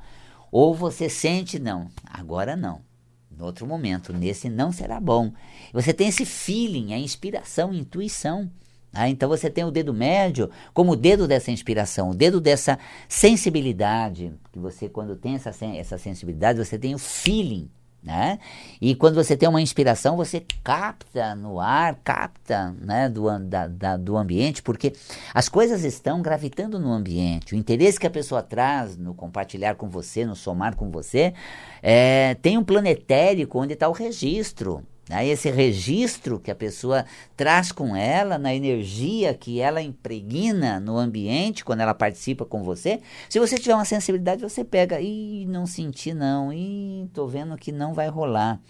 Ou 0.50 0.74
você 0.74 1.08
sente, 1.08 1.58
não, 1.58 1.90
agora 2.04 2.54
não. 2.54 2.82
No 3.30 3.46
outro 3.46 3.66
momento, 3.66 4.12
nesse 4.12 4.50
não 4.50 4.72
será 4.72 5.00
bom. 5.00 5.32
Você 5.72 5.94
tem 5.94 6.08
esse 6.08 6.26
feeling, 6.26 6.92
a 6.92 6.98
inspiração, 6.98 7.70
a 7.70 7.74
intuição. 7.74 8.50
Ah, 8.94 9.08
então 9.08 9.28
você 9.28 9.48
tem 9.48 9.64
o 9.64 9.70
dedo 9.70 9.94
médio 9.94 10.50
como 10.74 10.92
o 10.92 10.96
dedo 10.96 11.26
dessa 11.26 11.50
inspiração, 11.50 12.10
o 12.10 12.14
dedo 12.14 12.40
dessa 12.40 12.78
sensibilidade. 13.08 14.32
Que 14.52 14.58
você, 14.58 14.88
quando 14.88 15.16
tem 15.16 15.34
essa, 15.34 15.50
essa 15.74 15.96
sensibilidade, 15.96 16.58
você 16.58 16.78
tem 16.78 16.94
o 16.94 16.98
feeling. 16.98 17.70
Né? 18.02 18.40
E 18.80 18.96
quando 18.96 19.14
você 19.14 19.36
tem 19.36 19.48
uma 19.48 19.62
inspiração, 19.62 20.16
você 20.16 20.44
capta 20.64 21.36
no 21.36 21.60
ar, 21.60 21.94
capta 22.02 22.74
né, 22.80 23.08
do, 23.08 23.38
da, 23.38 23.68
da, 23.68 23.96
do 23.96 24.16
ambiente, 24.16 24.60
porque 24.60 24.92
as 25.32 25.48
coisas 25.48 25.84
estão 25.84 26.20
gravitando 26.20 26.80
no 26.80 26.90
ambiente. 26.90 27.54
O 27.54 27.56
interesse 27.56 28.00
que 28.00 28.06
a 28.06 28.10
pessoa 28.10 28.42
traz 28.42 28.96
no 28.96 29.14
compartilhar 29.14 29.76
com 29.76 29.88
você, 29.88 30.26
no 30.26 30.34
somar 30.34 30.74
com 30.74 30.90
você, 30.90 31.32
é, 31.80 32.34
tem 32.42 32.58
um 32.58 32.64
planetérico 32.64 33.60
onde 33.60 33.74
está 33.74 33.88
o 33.88 33.92
registro. 33.92 34.84
Aí 35.10 35.28
esse 35.30 35.50
registro 35.50 36.38
que 36.38 36.50
a 36.50 36.54
pessoa 36.54 37.04
traz 37.36 37.72
com 37.72 37.96
ela, 37.96 38.38
na 38.38 38.54
energia 38.54 39.34
que 39.34 39.60
ela 39.60 39.82
impregna 39.82 40.78
no 40.78 40.96
ambiente 40.96 41.64
quando 41.64 41.80
ela 41.80 41.92
participa 41.92 42.44
com 42.44 42.62
você, 42.62 43.00
se 43.28 43.40
você 43.40 43.58
tiver 43.58 43.74
uma 43.74 43.84
sensibilidade, 43.84 44.42
você 44.42 44.64
pega, 44.64 45.00
e 45.00 45.44
não 45.46 45.66
senti 45.66 46.14
não, 46.14 46.52
e 46.52 47.08
tô 47.12 47.26
vendo 47.26 47.56
que 47.56 47.72
não 47.72 47.92
vai 47.92 48.08
rolar. 48.08 48.60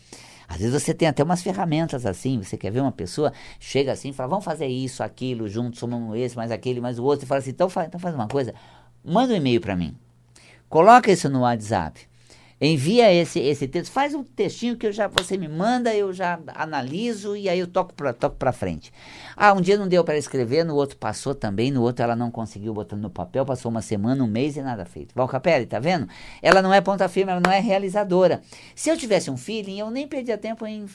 Às 0.48 0.58
vezes 0.58 0.82
você 0.82 0.94
tem 0.94 1.06
até 1.06 1.22
umas 1.22 1.42
ferramentas 1.42 2.06
assim, 2.06 2.42
você 2.42 2.56
quer 2.56 2.70
ver 2.70 2.80
uma 2.80 2.92
pessoa, 2.92 3.32
chega 3.60 3.92
assim 3.92 4.12
fala, 4.12 4.30
vamos 4.30 4.44
fazer 4.44 4.66
isso, 4.66 5.02
aquilo, 5.02 5.48
juntos, 5.48 5.80
somamos 5.80 6.16
esse, 6.16 6.34
mais 6.34 6.50
aquele, 6.50 6.80
mais 6.80 6.98
o 6.98 7.04
outro, 7.04 7.26
e 7.26 7.28
fala 7.28 7.40
assim, 7.40 7.50
então 7.50 7.68
faz, 7.68 7.88
então 7.88 8.00
faz 8.00 8.14
uma 8.14 8.28
coisa, 8.28 8.54
manda 9.04 9.32
um 9.32 9.36
e-mail 9.36 9.60
para 9.60 9.76
mim, 9.76 9.94
coloca 10.68 11.12
isso 11.12 11.28
no 11.28 11.40
WhatsApp, 11.40 12.06
envia 12.66 13.12
esse, 13.12 13.40
esse 13.40 13.66
texto, 13.66 13.90
faz 13.90 14.14
um 14.14 14.22
textinho 14.22 14.76
que 14.76 14.86
eu 14.86 14.92
já, 14.92 15.08
você 15.08 15.36
me 15.36 15.48
manda, 15.48 15.94
eu 15.94 16.12
já 16.12 16.38
analiso 16.54 17.36
e 17.36 17.48
aí 17.48 17.58
eu 17.58 17.66
toco 17.66 17.92
para 17.92 18.12
toco 18.12 18.36
para 18.36 18.52
frente. 18.52 18.92
Ah, 19.36 19.52
um 19.52 19.60
dia 19.60 19.76
não 19.76 19.88
deu 19.88 20.04
para 20.04 20.16
escrever, 20.16 20.64
no 20.64 20.76
outro 20.76 20.96
passou 20.96 21.34
também, 21.34 21.70
no 21.70 21.82
outro 21.82 22.04
ela 22.04 22.14
não 22.14 22.30
conseguiu 22.30 22.72
botar 22.72 22.96
no 22.96 23.10
papel, 23.10 23.44
passou 23.44 23.70
uma 23.70 23.82
semana, 23.82 24.22
um 24.22 24.28
mês 24.28 24.56
e 24.56 24.62
nada 24.62 24.84
feito. 24.84 25.14
Valcapelli, 25.14 25.66
tá 25.66 25.80
vendo? 25.80 26.08
Ela 26.40 26.62
não 26.62 26.72
é 26.72 26.80
ponta 26.80 27.08
firme, 27.08 27.32
ela 27.32 27.40
não 27.44 27.52
é 27.52 27.58
realizadora. 27.58 28.40
Se 28.76 28.90
eu 28.90 28.96
tivesse 28.96 29.30
um 29.30 29.36
feeling, 29.36 29.80
eu 29.80 29.90
nem 29.90 30.06
perdia 30.06 30.38
tempo 30.38 30.64
em 30.66 30.86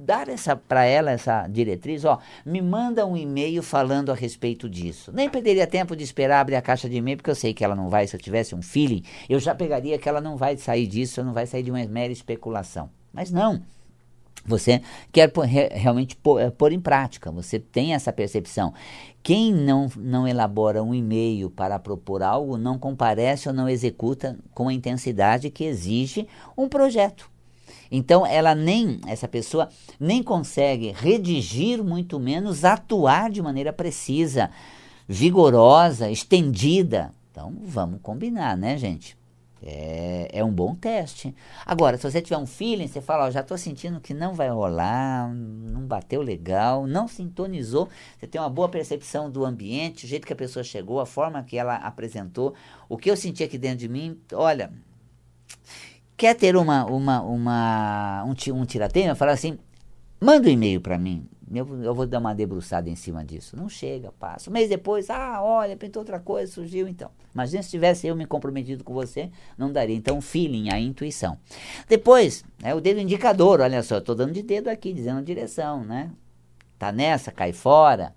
dar 0.00 0.28
essa 0.28 0.56
para 0.56 0.84
ela 0.84 1.10
essa 1.10 1.46
diretriz, 1.46 2.04
ó, 2.04 2.18
me 2.44 2.62
manda 2.62 3.06
um 3.06 3.16
e-mail 3.16 3.62
falando 3.62 4.10
a 4.10 4.14
respeito 4.14 4.68
disso. 4.68 5.12
Nem 5.12 5.28
perderia 5.28 5.66
tempo 5.66 5.94
de 5.94 6.02
esperar 6.02 6.40
abrir 6.40 6.56
a 6.56 6.62
caixa 6.62 6.88
de 6.88 6.96
e-mail, 6.96 7.18
porque 7.18 7.30
eu 7.30 7.34
sei 7.34 7.52
que 7.52 7.64
ela 7.64 7.74
não 7.74 7.88
vai, 7.88 8.06
se 8.06 8.16
eu 8.16 8.20
tivesse 8.20 8.54
um 8.54 8.62
feeling, 8.62 9.02
eu 9.28 9.38
já 9.38 9.54
pegaria 9.54 9.98
que 9.98 10.08
ela 10.08 10.20
não 10.20 10.36
vai 10.36 10.56
sair 10.56 10.86
disso, 10.86 11.22
não 11.22 11.32
vai 11.32 11.46
sair 11.46 11.62
de 11.62 11.70
uma 11.70 11.84
mera 11.86 12.12
especulação. 12.12 12.90
Mas 13.12 13.30
não. 13.30 13.62
Você 14.46 14.80
quer 15.12 15.30
realmente 15.72 16.16
eh, 16.38 16.50
pôr, 16.50 16.72
em 16.72 16.80
prática, 16.80 17.30
você 17.30 17.58
tem 17.58 17.92
essa 17.94 18.10
percepção. 18.10 18.72
Quem 19.22 19.52
não, 19.52 19.90
não 19.96 20.26
elabora 20.26 20.82
um 20.82 20.94
e-mail 20.94 21.50
para 21.50 21.78
propor 21.78 22.22
algo, 22.22 22.56
não 22.56 22.78
comparece 22.78 23.48
ou 23.48 23.54
não 23.54 23.68
executa 23.68 24.38
com 24.54 24.68
a 24.68 24.72
intensidade 24.72 25.50
que 25.50 25.64
exige 25.64 26.26
um 26.56 26.68
projeto. 26.68 27.30
Então 27.90 28.24
ela 28.24 28.54
nem, 28.54 29.00
essa 29.06 29.26
pessoa 29.26 29.68
nem 29.98 30.22
consegue 30.22 30.92
redigir, 30.92 31.82
muito 31.82 32.20
menos 32.20 32.64
atuar 32.64 33.30
de 33.30 33.42
maneira 33.42 33.72
precisa, 33.72 34.50
vigorosa, 35.08 36.10
estendida. 36.10 37.12
Então 37.30 37.52
vamos 37.64 38.00
combinar, 38.02 38.56
né, 38.56 38.76
gente? 38.78 39.18
É, 39.62 40.28
é 40.32 40.44
um 40.44 40.52
bom 40.52 40.74
teste. 40.74 41.34
Agora, 41.66 41.98
se 41.98 42.10
você 42.10 42.22
tiver 42.22 42.38
um 42.38 42.46
feeling, 42.46 42.86
você 42.86 43.00
fala, 43.00 43.26
ó, 43.26 43.30
já 43.30 43.40
estou 43.40 43.58
sentindo 43.58 44.00
que 44.00 44.14
não 44.14 44.32
vai 44.32 44.48
rolar, 44.48 45.30
não 45.34 45.82
bateu 45.82 46.22
legal, 46.22 46.86
não 46.86 47.06
sintonizou, 47.06 47.88
você 48.18 48.26
tem 48.26 48.40
uma 48.40 48.48
boa 48.48 48.70
percepção 48.70 49.30
do 49.30 49.44
ambiente, 49.44 50.06
o 50.06 50.08
jeito 50.08 50.26
que 50.26 50.32
a 50.32 50.36
pessoa 50.36 50.64
chegou, 50.64 50.98
a 50.98 51.04
forma 51.04 51.42
que 51.42 51.58
ela 51.58 51.76
apresentou, 51.76 52.54
o 52.88 52.96
que 52.96 53.10
eu 53.10 53.16
senti 53.16 53.44
aqui 53.44 53.58
dentro 53.58 53.78
de 53.78 53.88
mim, 53.88 54.18
olha, 54.32 54.72
quer 56.20 56.34
ter 56.34 56.54
uma, 56.54 56.84
uma, 56.84 57.22
uma, 57.22 58.24
um, 58.24 58.54
um 58.54 58.66
tirateima, 58.66 59.14
fala 59.14 59.32
assim, 59.32 59.58
manda 60.20 60.48
um 60.48 60.52
e-mail 60.52 60.78
para 60.78 60.98
mim, 60.98 61.26
eu, 61.50 61.82
eu, 61.82 61.94
vou 61.94 62.06
dar 62.06 62.18
uma 62.18 62.34
debruçada 62.34 62.90
em 62.90 62.94
cima 62.94 63.24
disso. 63.24 63.56
Não 63.56 63.70
chega, 63.70 64.12
passa. 64.12 64.50
Um 64.50 64.52
mês 64.52 64.68
depois, 64.68 65.08
ah, 65.08 65.42
olha, 65.42 65.74
pintou 65.78 66.02
outra 66.02 66.20
coisa, 66.20 66.52
surgiu 66.52 66.86
então. 66.86 67.10
Imagina 67.34 67.62
se 67.62 67.70
tivesse 67.70 68.06
eu 68.06 68.14
me 68.14 68.26
comprometido 68.26 68.84
com 68.84 68.92
você, 68.92 69.30
não 69.56 69.72
daria. 69.72 69.96
Então, 69.96 70.18
o 70.18 70.20
feeling, 70.20 70.68
a 70.70 70.78
intuição. 70.78 71.38
Depois, 71.88 72.44
é 72.62 72.74
o 72.74 72.82
dedo 72.82 73.00
indicador, 73.00 73.62
olha 73.62 73.82
só, 73.82 73.94
eu 73.94 74.00
estou 74.00 74.14
dando 74.14 74.34
de 74.34 74.42
dedo 74.42 74.68
aqui, 74.68 74.92
dizendo 74.92 75.20
a 75.20 75.22
direção, 75.22 75.82
né? 75.82 76.10
Tá 76.78 76.92
nessa, 76.92 77.32
cai 77.32 77.54
fora, 77.54 78.14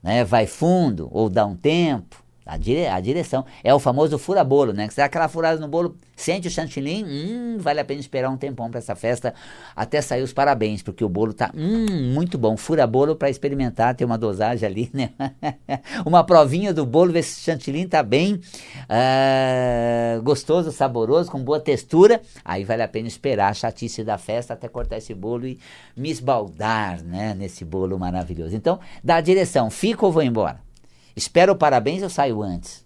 né? 0.00 0.22
vai 0.24 0.46
fundo, 0.46 1.08
ou 1.10 1.28
dá 1.28 1.44
um 1.44 1.56
tempo. 1.56 2.19
A, 2.46 2.56
dire, 2.56 2.86
a 2.86 2.98
direção. 3.00 3.44
É 3.62 3.72
o 3.74 3.78
famoso 3.78 4.18
fura-bolo, 4.18 4.72
né? 4.72 4.88
Que 4.88 4.94
você 4.94 5.00
dá 5.00 5.04
aquela 5.04 5.28
furada 5.28 5.60
no 5.60 5.68
bolo, 5.68 5.96
sente 6.16 6.48
o 6.48 6.50
chantilly, 6.50 7.04
hum, 7.04 7.58
vale 7.58 7.80
a 7.80 7.84
pena 7.84 8.00
esperar 8.00 8.30
um 8.30 8.36
tempão 8.36 8.70
para 8.70 8.78
essa 8.78 8.94
festa 8.94 9.34
até 9.76 10.00
sair 10.00 10.22
os 10.22 10.32
parabéns, 10.32 10.82
porque 10.82 11.04
o 11.04 11.08
bolo 11.08 11.32
tá 11.32 11.50
hum, 11.54 12.12
muito 12.12 12.38
bom. 12.38 12.56
Fura-bolo 12.56 13.14
para 13.14 13.30
experimentar, 13.30 13.94
ter 13.94 14.04
uma 14.04 14.18
dosagem 14.18 14.66
ali, 14.66 14.90
né? 14.92 15.10
uma 16.04 16.24
provinha 16.24 16.72
do 16.72 16.84
bolo, 16.86 17.12
ver 17.12 17.22
se 17.22 17.40
o 17.40 17.44
chantilly 17.44 17.86
tá 17.86 18.02
bem 18.02 18.34
uh, 18.34 20.22
gostoso, 20.22 20.72
saboroso, 20.72 21.30
com 21.30 21.42
boa 21.42 21.60
textura. 21.60 22.20
Aí 22.44 22.64
vale 22.64 22.82
a 22.82 22.88
pena 22.88 23.06
esperar 23.06 23.50
a 23.50 23.54
chatice 23.54 24.02
da 24.02 24.18
festa 24.18 24.54
até 24.54 24.66
cortar 24.66 24.96
esse 24.96 25.14
bolo 25.14 25.46
e 25.46 25.58
me 25.96 26.10
esbaldar, 26.10 27.02
né? 27.04 27.34
Nesse 27.34 27.64
bolo 27.64 27.98
maravilhoso. 27.98 28.56
Então, 28.56 28.80
dá 29.04 29.16
a 29.16 29.20
direção, 29.20 29.70
fica 29.70 30.04
ou 30.04 30.12
vou 30.12 30.22
embora? 30.22 30.69
Espero 31.14 31.56
parabéns, 31.56 32.02
eu 32.02 32.10
saio 32.10 32.42
antes. 32.42 32.84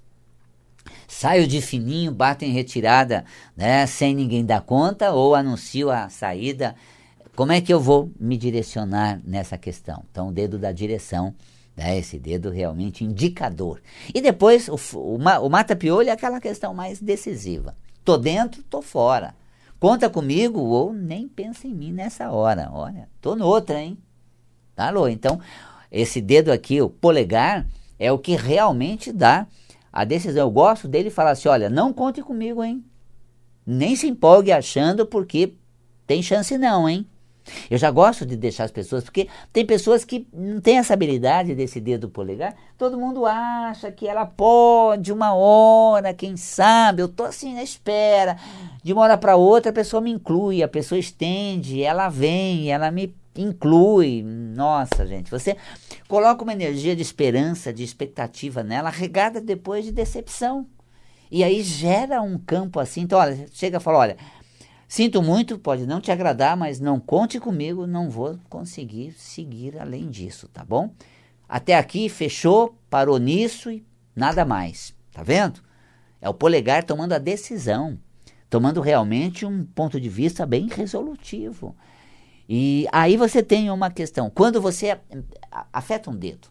Saio 1.06 1.46
de 1.46 1.60
fininho, 1.60 2.12
bato 2.12 2.44
em 2.44 2.52
retirada, 2.52 3.24
né, 3.56 3.86
sem 3.86 4.14
ninguém 4.14 4.44
dar 4.44 4.62
conta, 4.62 5.12
ou 5.12 5.34
anuncio 5.34 5.90
a 5.90 6.08
saída. 6.08 6.74
Como 7.36 7.52
é 7.52 7.60
que 7.60 7.72
eu 7.72 7.80
vou 7.80 8.10
me 8.18 8.36
direcionar 8.36 9.20
nessa 9.24 9.58
questão? 9.58 10.04
Então, 10.10 10.28
o 10.28 10.32
dedo 10.32 10.58
da 10.58 10.72
direção, 10.72 11.34
né, 11.76 11.98
esse 11.98 12.18
dedo 12.18 12.50
realmente 12.50 13.04
indicador. 13.04 13.80
E 14.14 14.20
depois, 14.20 14.68
o, 14.68 14.76
o, 14.96 15.16
o 15.16 15.50
mata-piolho 15.50 16.08
é 16.08 16.12
aquela 16.12 16.40
questão 16.40 16.72
mais 16.74 17.00
decisiva. 17.00 17.76
Tô 18.04 18.16
dentro, 18.16 18.62
tô 18.64 18.82
fora. 18.82 19.34
Conta 19.80 20.08
comigo 20.08 20.60
ou 20.60 20.92
nem 20.92 21.28
pensa 21.28 21.66
em 21.66 21.74
mim 21.74 21.92
nessa 21.92 22.30
hora. 22.30 22.70
Olha, 22.72 23.08
tô 23.20 23.34
noutra, 23.34 23.80
hein? 23.80 23.98
Tá, 24.74 24.90
Lô? 24.90 25.08
Então, 25.08 25.40
esse 25.90 26.20
dedo 26.20 26.50
aqui, 26.50 26.80
o 26.80 26.88
polegar, 26.88 27.66
é 27.98 28.10
o 28.12 28.18
que 28.18 28.36
realmente 28.36 29.12
dá 29.12 29.46
a 29.92 30.04
decisão. 30.04 30.46
Eu 30.46 30.50
gosto 30.50 30.88
dele 30.88 31.10
falar 31.10 31.32
assim: 31.32 31.48
olha, 31.48 31.68
não 31.70 31.92
conte 31.92 32.22
comigo, 32.22 32.62
hein? 32.62 32.84
Nem 33.66 33.96
se 33.96 34.06
empolgue 34.06 34.52
achando, 34.52 35.06
porque 35.06 35.54
tem 36.06 36.22
chance 36.22 36.56
não, 36.58 36.88
hein? 36.88 37.06
Eu 37.70 37.78
já 37.78 37.90
gosto 37.90 38.24
de 38.24 38.36
deixar 38.36 38.64
as 38.64 38.70
pessoas, 38.70 39.04
porque 39.04 39.28
tem 39.52 39.64
pessoas 39.64 40.04
que 40.04 40.26
não 40.32 40.60
têm 40.60 40.78
essa 40.78 40.94
habilidade 40.94 41.54
desse 41.54 41.80
dedo 41.80 42.08
polegar. 42.08 42.54
Todo 42.78 42.98
mundo 42.98 43.26
acha 43.26 43.90
que 43.92 44.06
ela 44.06 44.26
pode, 44.26 45.12
uma 45.12 45.34
hora, 45.34 46.14
quem 46.14 46.36
sabe. 46.36 47.02
Eu 47.02 47.08
tô 47.08 47.24
assim 47.24 47.54
na 47.54 47.62
espera. 47.62 48.36
De 48.82 48.92
uma 48.92 49.02
hora 49.02 49.18
para 49.18 49.36
outra, 49.36 49.70
a 49.70 49.74
pessoa 49.74 50.00
me 50.00 50.10
inclui, 50.10 50.62
a 50.62 50.68
pessoa 50.68 50.98
estende, 50.98 51.82
ela 51.82 52.08
vem, 52.08 52.70
ela 52.70 52.90
me 52.90 53.14
inclui. 53.36 54.22
Nossa, 54.22 55.06
gente, 55.06 55.30
você 55.30 55.56
coloca 56.08 56.42
uma 56.42 56.52
energia 56.52 56.94
de 56.94 57.02
esperança, 57.02 57.72
de 57.72 57.82
expectativa 57.82 58.62
nela, 58.62 58.90
regada 58.90 59.40
depois 59.40 59.84
de 59.84 59.92
decepção. 59.92 60.66
E 61.30 61.42
aí 61.42 61.62
gera 61.62 62.22
um 62.22 62.38
campo 62.38 62.78
assim. 62.78 63.02
Então, 63.02 63.18
olha, 63.18 63.46
chega 63.52 63.78
e 63.78 63.80
fala: 63.80 63.98
olha, 63.98 64.16
sinto 64.88 65.22
muito, 65.22 65.58
pode 65.58 65.86
não 65.86 66.00
te 66.00 66.10
agradar, 66.10 66.56
mas 66.56 66.80
não 66.80 67.00
conte 67.00 67.40
comigo, 67.40 67.86
não 67.86 68.10
vou 68.10 68.38
conseguir 68.48 69.12
seguir 69.12 69.78
além 69.78 70.08
disso, 70.08 70.48
tá 70.48 70.64
bom? 70.64 70.90
Até 71.48 71.76
aqui 71.76 72.08
fechou, 72.08 72.76
parou 72.88 73.18
nisso 73.18 73.70
e 73.70 73.84
nada 74.14 74.44
mais. 74.44 74.94
Tá 75.12 75.22
vendo? 75.22 75.60
É 76.20 76.28
o 76.28 76.34
polegar 76.34 76.82
tomando 76.82 77.12
a 77.12 77.18
decisão, 77.18 77.98
tomando 78.50 78.80
realmente 78.80 79.46
um 79.46 79.64
ponto 79.64 80.00
de 80.00 80.08
vista 80.08 80.44
bem 80.44 80.68
resolutivo. 80.68 81.76
E 82.48 82.86
aí 82.92 83.16
você 83.16 83.42
tem 83.42 83.70
uma 83.70 83.90
questão. 83.90 84.28
Quando 84.28 84.60
você 84.60 84.98
afeta 85.72 86.10
um 86.10 86.16
dedo, 86.16 86.48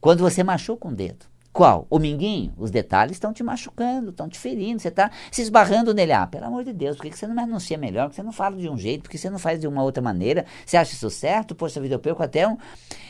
quando 0.00 0.20
você 0.20 0.44
machuca 0.44 0.86
um 0.86 0.94
dedo, 0.94 1.26
qual? 1.56 1.86
O 1.88 1.98
minguinho? 1.98 2.52
Os 2.58 2.70
detalhes 2.70 3.12
estão 3.12 3.32
te 3.32 3.42
machucando, 3.42 4.10
estão 4.10 4.28
te 4.28 4.38
ferindo, 4.38 4.78
você 4.78 4.88
está 4.88 5.10
se 5.30 5.40
esbarrando 5.40 5.94
nele. 5.94 6.12
Ah, 6.12 6.26
pelo 6.26 6.44
amor 6.44 6.62
de 6.62 6.72
Deus, 6.74 6.98
por 6.98 7.06
que 7.06 7.16
você 7.16 7.26
não 7.26 7.34
me 7.34 7.40
anuncia 7.40 7.78
melhor? 7.78 8.04
Por 8.04 8.10
que 8.10 8.16
você 8.16 8.22
não 8.22 8.30
fala 8.30 8.56
de 8.56 8.68
um 8.68 8.76
jeito? 8.76 9.04
Por 9.04 9.10
que 9.10 9.16
você 9.16 9.30
não 9.30 9.38
faz 9.38 9.58
de 9.58 9.66
uma 9.66 9.82
outra 9.82 10.02
maneira? 10.02 10.44
Você 10.66 10.76
acha 10.76 10.92
isso 10.92 11.08
certo? 11.08 11.54
Poxa 11.54 11.80
vida, 11.80 11.94
eu 11.94 11.98
perco 11.98 12.22
até 12.22 12.46
um. 12.46 12.58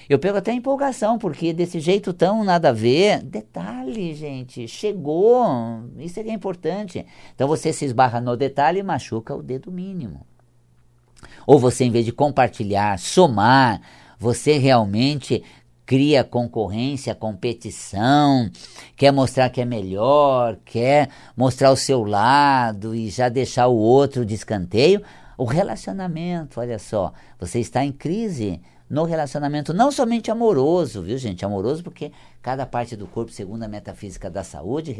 Eu 0.09 0.17
perco 0.21 0.39
até 0.39 0.53
empolgação, 0.53 1.19
porque 1.19 1.53
desse 1.53 1.81
jeito 1.81 2.13
tão 2.13 2.45
nada 2.45 2.69
a 2.69 2.73
ver. 2.73 3.21
Detalhe, 3.25 4.15
gente, 4.15 4.69
chegou. 4.69 5.83
Isso 5.99 6.21
é 6.21 6.23
que 6.23 6.31
é 6.31 6.33
importante. 6.33 7.05
Então 7.35 7.49
você 7.49 7.73
se 7.73 7.85
esbarra 7.85 8.21
no 8.21 8.37
detalhe 8.37 8.79
e 8.79 8.83
machuca 8.85 9.35
o 9.35 9.43
dedo 9.43 9.73
mínimo. 9.73 10.25
Ou 11.45 11.59
você, 11.59 11.83
em 11.83 11.91
vez 11.91 12.05
de 12.05 12.13
compartilhar, 12.13 12.97
somar, 12.97 13.81
você 14.21 14.57
realmente 14.57 15.43
cria 15.87 16.25
concorrência, 16.25 17.15
competição, 17.15 18.51
quer 18.97 19.13
mostrar 19.13 19.49
que 19.49 19.61
é 19.61 19.65
melhor, 19.65 20.59
quer 20.65 21.09
mostrar 21.37 21.71
o 21.71 21.77
seu 21.77 22.03
lado 22.03 22.95
e 22.95 23.09
já 23.09 23.29
deixar 23.29 23.69
o 23.69 23.77
outro 23.77 24.27
de 24.27 24.35
escanteio. 24.35 25.01
O 25.39 25.45
relacionamento, 25.45 26.59
olha 26.59 26.79
só, 26.79 27.13
você 27.39 27.61
está 27.61 27.85
em 27.85 27.93
crise 27.93 28.61
no 28.89 29.05
relacionamento, 29.05 29.75
não 29.75 29.91
somente 29.91 30.31
amoroso, 30.31 31.03
viu 31.03 31.19
gente? 31.19 31.45
Amoroso 31.45 31.83
porque 31.83 32.13
cada 32.41 32.65
parte 32.65 32.97
do 32.97 33.07
corpo, 33.07 33.33
segundo 33.33 33.63
a 33.63 33.69
metafísica 33.69 34.31
da 34.31 34.45
saúde, 34.45 34.97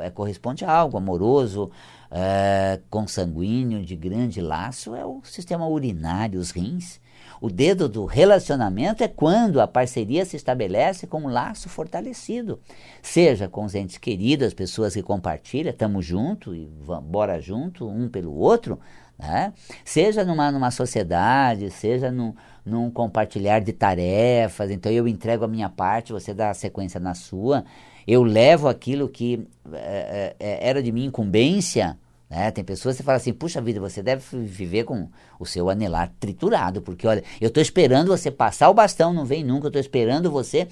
é, 0.00 0.10
corresponde 0.10 0.64
a 0.64 0.72
algo 0.72 0.96
amoroso, 0.96 1.70
é, 2.10 2.80
consanguíneo, 2.88 3.84
de 3.84 3.96
grande 3.96 4.40
laço, 4.40 4.94
é 4.94 5.04
o 5.04 5.20
sistema 5.24 5.66
urinário, 5.66 6.40
os 6.40 6.50
rins. 6.50 7.00
O 7.40 7.48
dedo 7.48 7.88
do 7.88 8.04
relacionamento 8.04 9.02
é 9.02 9.08
quando 9.08 9.60
a 9.60 9.66
parceria 9.66 10.24
se 10.24 10.36
estabelece 10.36 11.06
com 11.06 11.22
um 11.22 11.28
laço 11.28 11.68
fortalecido, 11.68 12.60
seja 13.00 13.48
com 13.48 13.64
os 13.64 13.74
entes 13.74 13.98
queridos, 13.98 14.48
as 14.48 14.54
pessoas 14.54 14.94
que 14.94 15.02
compartilham, 15.02 15.70
estamos 15.70 16.04
juntos 16.04 16.56
e 16.56 16.68
bora 17.02 17.40
junto, 17.40 17.88
um 17.88 18.08
pelo 18.08 18.34
outro, 18.34 18.80
né? 19.18 19.52
seja 19.84 20.24
numa, 20.24 20.50
numa 20.50 20.70
sociedade, 20.70 21.70
seja 21.70 22.10
num, 22.10 22.34
num 22.64 22.90
compartilhar 22.90 23.60
de 23.60 23.72
tarefas, 23.72 24.70
então 24.70 24.90
eu 24.90 25.06
entrego 25.06 25.44
a 25.44 25.48
minha 25.48 25.68
parte, 25.68 26.12
você 26.12 26.34
dá 26.34 26.50
a 26.50 26.54
sequência 26.54 26.98
na 26.98 27.14
sua, 27.14 27.64
eu 28.06 28.22
levo 28.22 28.68
aquilo 28.68 29.08
que 29.08 29.46
é, 29.72 30.34
é, 30.40 30.68
era 30.68 30.82
de 30.82 30.90
minha 30.90 31.06
incumbência 31.06 31.98
né? 32.28 32.50
Tem 32.50 32.62
pessoas 32.62 32.96
que 32.96 33.02
falam 33.02 33.16
assim, 33.16 33.32
puxa 33.32 33.60
vida, 33.60 33.80
você 33.80 34.02
deve 34.02 34.22
viver 34.44 34.84
com 34.84 35.08
o 35.38 35.46
seu 35.46 35.70
anelar 35.70 36.12
triturado, 36.20 36.82
porque 36.82 37.06
olha, 37.06 37.24
eu 37.40 37.48
estou 37.48 37.62
esperando 37.62 38.08
você 38.08 38.30
passar 38.30 38.68
o 38.68 38.74
bastão, 38.74 39.12
não 39.12 39.24
vem 39.24 39.42
nunca, 39.42 39.66
eu 39.66 39.68
estou 39.68 39.80
esperando 39.80 40.30
você 40.30 40.68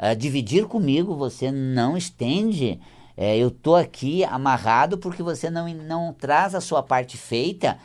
uh, 0.00 0.16
dividir 0.16 0.66
comigo, 0.66 1.14
você 1.14 1.50
não 1.52 1.96
estende. 1.96 2.80
É, 3.16 3.36
eu 3.38 3.48
estou 3.48 3.76
aqui 3.76 4.24
amarrado 4.24 4.98
porque 4.98 5.22
você 5.22 5.48
não, 5.48 5.66
não 5.68 6.12
traz 6.12 6.54
a 6.54 6.60
sua 6.60 6.82
parte 6.82 7.16
feita. 7.16 7.78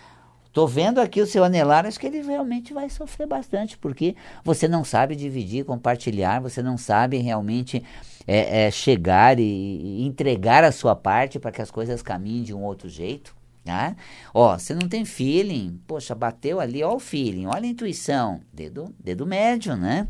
Estou 0.52 0.68
vendo 0.68 1.00
aqui 1.00 1.22
o 1.22 1.26
seu 1.26 1.46
anelar, 1.46 1.86
acho 1.86 1.98
que 1.98 2.06
ele 2.06 2.22
realmente 2.22 2.74
vai 2.74 2.90
sofrer 2.90 3.26
bastante, 3.26 3.78
porque 3.78 4.18
você 4.44 4.68
não 4.68 4.84
sabe 4.84 5.16
dividir, 5.16 5.64
compartilhar, 5.64 6.42
você 6.42 6.62
não 6.62 6.78
sabe 6.78 7.20
realmente 7.20 7.82
é, 8.28 8.66
é, 8.66 8.72
chegar 8.72 9.40
e, 9.40 9.44
e, 9.44 10.06
entregar 10.06 10.66
a 10.66 10.74
sua 10.74 10.94
parte 10.94 11.40
para 11.40 11.54
que 11.54 11.62
as 11.62 11.72
coisas 11.72 12.02
caminhem 12.02 12.44
de 12.44 12.54
um 12.54 12.64
outro 12.64 12.90
jeito. 12.90 13.34
Né? 13.64 13.96
Ó, 14.34 14.60
você 14.60 14.74
não 14.74 14.90
tem 14.90 15.06
feeling, 15.06 15.80
poxa, 15.88 16.14
bateu 16.14 16.60
ali, 16.60 16.84
ó 16.84 16.96
o 16.96 17.00
feeling, 17.00 17.46
olha 17.46 17.64
a 17.64 17.68
intuição, 17.72 18.42
dedo, 18.52 18.94
dedo 19.00 19.26
médio, 19.26 19.78
né? 19.78 20.06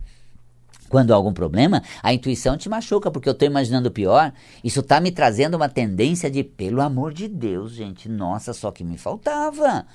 Quando 0.90 1.12
há 1.12 1.16
algum 1.16 1.34
problema, 1.34 1.84
a 2.02 2.12
intuição 2.14 2.58
te 2.58 2.68
machuca, 2.68 3.12
porque 3.12 3.30
eu 3.30 3.34
estou 3.34 3.48
imaginando 3.48 3.90
o 3.90 3.92
pior. 3.92 4.34
Isso 4.64 4.80
está 4.80 5.00
me 5.00 5.12
trazendo 5.12 5.56
uma 5.56 5.70
tendência 5.70 6.32
de, 6.32 6.44
pelo 6.44 6.82
amor 6.82 7.14
de 7.14 7.28
Deus, 7.28 7.74
gente, 7.74 8.10
nossa, 8.10 8.54
só 8.54 8.72
que 8.72 8.84
me 8.84 8.98
faltava. 8.98 9.86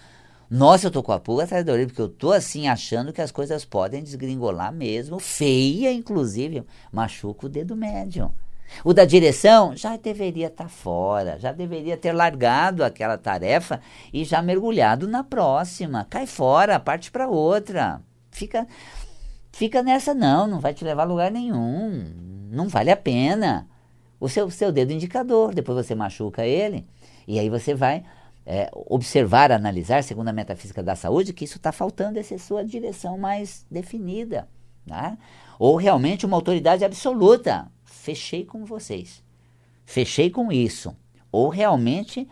Nossa, 0.49 0.87
eu 0.87 0.91
tô 0.93 1.03
com 1.03 1.13
a 1.13 1.19
pulga 1.19 1.43
atrás 1.45 1.65
da 1.65 1.73
orelha, 1.73 1.89
porque 1.89 2.01
eu 2.01 2.09
tô 2.09 2.31
assim 2.31 2.69
achando 2.69 3.13
que 3.13 3.21
as 3.21 3.33
coisas 3.33 3.65
podem 3.65 4.03
desgringolar 4.03 4.73
mesmo, 4.73 5.19
feia 5.19 5.93
inclusive, 5.93 6.65
machuca 6.93 7.47
o 7.47 7.49
dedo 7.49 7.75
médio. 7.75 8.33
O 8.85 8.93
da 8.93 9.05
direção 9.05 9.77
já 9.77 9.97
deveria 9.97 10.47
estar 10.47 10.65
tá 10.65 10.71
fora, 10.71 11.39
já 11.39 11.53
deveria 11.53 11.97
ter 11.97 12.13
largado 12.13 12.85
aquela 12.85 13.19
tarefa 13.19 13.81
e 14.13 14.25
já 14.25 14.41
mergulhado 14.43 15.09
na 15.09 15.25
próxima. 15.25 16.07
Cai 16.09 16.27
fora, 16.27 16.79
parte 16.79 17.11
para 17.11 17.29
outra. 17.29 18.01
Fica 18.31 18.67
fica 19.53 19.83
nessa 19.83 20.15
não, 20.15 20.47
não 20.47 20.61
vai 20.61 20.75
te 20.75 20.85
levar 20.85 21.03
a 21.03 21.07
lugar 21.07 21.31
nenhum. 21.31 22.13
Não 22.51 22.69
vale 22.69 22.91
a 22.91 22.97
pena. 22.97 23.69
O 24.19 24.29
seu, 24.29 24.51
seu 24.51 24.73
dedo 24.73 24.93
indicador, 24.93 25.55
depois 25.55 25.87
você 25.87 25.95
machuca 25.95 26.45
ele 26.45 26.87
e 27.27 27.39
aí 27.39 27.51
você 27.51 27.75
vai 27.75 28.05
é, 28.47 28.71
observar, 28.73 29.51
analisar, 29.51 30.05
segundo 30.05 30.29
a 30.29 30.33
metafísica 30.33 30.83
da 30.83 30.95
saúde, 30.95 31.33
que 31.33 31.45
isso 31.45 31.57
está 31.57 31.73
faltando 31.73 32.19
essa 32.19 32.39
sua 32.39 32.65
direção 32.65 33.19
mais 33.19 33.67
definida. 33.69 34.49
Né? 34.87 35.19
Ou 35.59 35.77
realmente 35.77 36.25
uma 36.25 36.37
autoridade 36.37 36.85
absoluta. 36.85 37.67
Fechei 37.85 38.45
com 38.45 38.65
vocês. 38.65 39.23
Fechei 39.85 40.31
com 40.31 40.53
isso. 40.53 40.97
Ou 41.33 41.49
realmente 41.49 42.29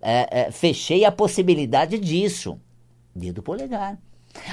é, 0.00 0.40
é, 0.40 0.50
fechei 0.50 1.04
a 1.04 1.12
possibilidade 1.12 1.96
disso. 1.96 2.60
Dedo 3.14 3.40
polegar. 3.40 3.96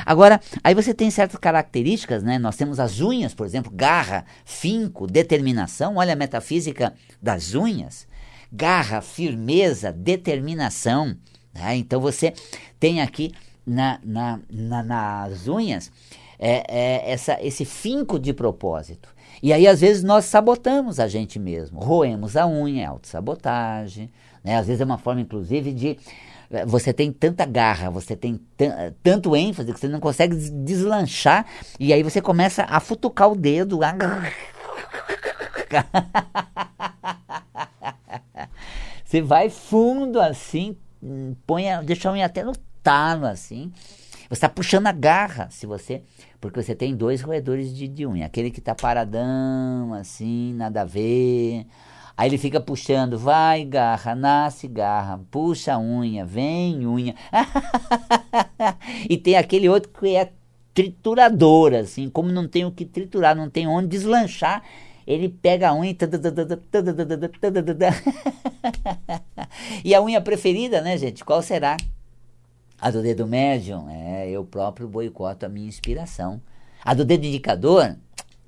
Agora, 0.06 0.42
aí 0.64 0.76
você 0.76 0.94
tem 0.94 1.10
certas 1.10 1.40
características, 1.40 2.22
né? 2.22 2.38
Nós 2.38 2.58
temos 2.58 2.80
as 2.80 3.00
unhas, 3.00 3.34
por 3.34 3.46
exemplo, 3.46 3.72
garra, 3.74 4.26
finco, 4.44 5.08
determinação. 5.08 5.96
Olha 5.96 6.14
a 6.14 6.18
metafísica 6.18 6.94
das 7.22 7.56
unhas 7.56 8.06
garra, 8.52 9.02
firmeza, 9.02 9.92
determinação. 9.92 11.16
Né? 11.54 11.78
Então 11.78 12.00
você 12.00 12.34
tem 12.80 13.02
aqui 13.02 13.32
na, 13.66 14.00
na, 14.04 14.40
na 14.50 14.84
nas 14.84 15.48
unhas 15.48 15.92
é, 16.40 16.64
é, 16.70 17.12
essa, 17.12 17.38
esse 17.42 17.66
finco 17.66 18.18
de 18.18 18.34
propósito. 18.34 19.10
E 19.44 19.54
aí, 19.54 19.68
às 19.68 19.82
vezes, 19.82 20.04
nós 20.04 20.26
sabotamos 20.26 21.00
a 21.00 21.08
gente 21.08 21.38
mesmo. 21.38 21.80
Roemos 21.80 22.36
a 22.36 22.48
unha, 22.48 22.84
é 22.84 22.86
autossabotagem. 22.86 24.10
Né? 24.44 24.58
Às 24.58 24.68
vezes 24.68 24.82
é 24.82 24.86
uma 24.86 24.98
forma, 24.98 25.22
inclusive, 25.22 25.74
de. 25.74 25.98
É, 26.50 26.66
você 26.66 26.92
tem 26.92 27.12
tanta 27.12 27.46
garra, 27.46 27.92
você 27.92 28.16
tem 28.16 28.42
tanto 29.04 29.36
ênfase 29.36 29.72
que 29.72 29.80
você 29.80 29.88
não 29.88 30.00
consegue 30.00 30.36
deslanchar. 30.36 31.46
E 31.80 31.94
aí 31.94 32.02
você 32.02 32.22
começa 32.22 32.64
a 32.64 32.80
futucar 32.80 33.32
o 33.32 33.36
dedo. 33.36 33.82
Você 39.10 39.24
vai 39.24 39.50
fundo 39.50 40.22
assim, 40.22 40.78
põe, 41.48 41.64
deixa 41.84 42.08
a 42.08 42.14
unha 42.14 42.28
até 42.28 42.44
no 42.44 42.54
talo 42.84 43.26
assim. 43.26 43.72
Você 44.30 44.34
está 44.34 44.48
puxando 44.48 44.86
a 44.86 44.92
garra, 44.92 45.48
se 45.50 45.66
você, 45.66 46.04
porque 46.40 46.62
você 46.62 46.76
tem 46.76 46.96
dois 46.96 47.20
roedores 47.20 47.76
de, 47.76 47.88
de 47.88 48.06
unha, 48.06 48.28
aquele 48.28 48.52
que 48.52 48.60
está 48.60 48.76
paradão, 48.76 49.96
assim, 49.96 50.54
nada 50.54 50.82
a 50.82 50.86
ver. 50.86 51.66
Aí 52.16 52.30
ele 52.30 52.38
fica 52.38 52.62
puxando, 52.62 53.18
vai 53.18 53.66
garra, 53.66 54.14
nasce 54.14 54.68
garra, 54.68 55.20
puxa 55.32 55.74
a 55.74 55.80
unha, 55.80 56.24
vem 56.24 56.86
unha. 56.86 57.16
e 59.10 59.18
tem 59.18 59.38
aquele 59.38 59.68
outro 59.68 59.90
que 59.90 60.16
é 60.16 60.32
triturador, 60.72 61.74
assim, 61.74 62.12
como 62.12 62.32
não 62.32 62.48
tem 62.48 62.64
o 62.64 62.72
que 62.72 62.86
triturar, 62.86 63.36
não 63.36 63.50
tem 63.50 63.66
onde 63.66 63.88
deslanchar, 63.88 64.62
ele 65.10 65.28
pega 65.28 65.70
a 65.70 65.74
unha 65.74 65.98
e 69.84 69.96
a 69.96 70.02
unha 70.04 70.22
preferida, 70.22 70.82
né, 70.82 70.96
gente? 70.98 71.26
Qual 71.26 71.42
será? 71.42 71.76
A 72.80 72.92
do 72.92 73.02
dedo 73.02 73.26
médio? 73.26 73.84
É, 73.90 74.30
eu 74.30 74.46
próprio 74.46 74.88
boicoto 74.88 75.48
a 75.48 75.50
minha 75.50 75.68
inspiração. 75.68 76.40
A 76.86 76.94
do 76.94 77.04
dedo 77.04 77.26
indicador? 77.26 77.98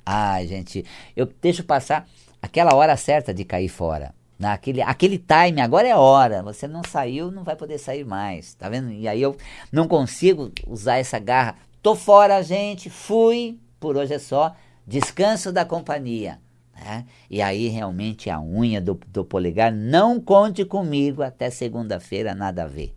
Ai, 0.05 0.45
gente, 0.45 0.85
eu 1.15 1.27
deixo 1.41 1.63
passar 1.63 2.07
aquela 2.39 2.75
hora 2.75 2.95
certa 2.95 3.33
de 3.33 3.43
cair 3.43 3.67
fora. 3.67 4.13
Naquele, 4.37 4.83
aquele 4.83 5.17
time, 5.17 5.61
agora 5.61 5.87
é 5.87 5.95
hora. 5.95 6.43
Você 6.43 6.67
não 6.67 6.83
saiu, 6.87 7.31
não 7.31 7.43
vai 7.43 7.55
poder 7.55 7.79
sair 7.79 8.05
mais. 8.05 8.53
Tá 8.53 8.69
vendo? 8.69 8.91
E 8.91 9.07
aí 9.07 9.21
eu 9.21 9.35
não 9.71 9.87
consigo 9.87 10.51
usar 10.67 10.97
essa 10.97 11.17
garra. 11.17 11.55
Tô 11.81 11.95
fora, 11.95 12.43
gente. 12.43 12.87
Fui. 12.87 13.57
Por 13.79 13.97
hoje 13.97 14.13
é 14.13 14.19
só. 14.19 14.55
Descanso 14.85 15.51
da 15.51 15.65
companhia. 15.65 16.39
Né? 16.83 17.05
E 17.29 17.41
aí 17.41 17.67
realmente 17.67 18.29
a 18.29 18.41
unha 18.41 18.81
do, 18.81 18.99
do 19.07 19.23
polegar, 19.23 19.71
não 19.71 20.19
conte 20.19 20.65
comigo 20.65 21.21
até 21.21 21.49
segunda-feira, 21.49 22.33
nada 22.33 22.63
a 22.63 22.67
ver. 22.67 22.93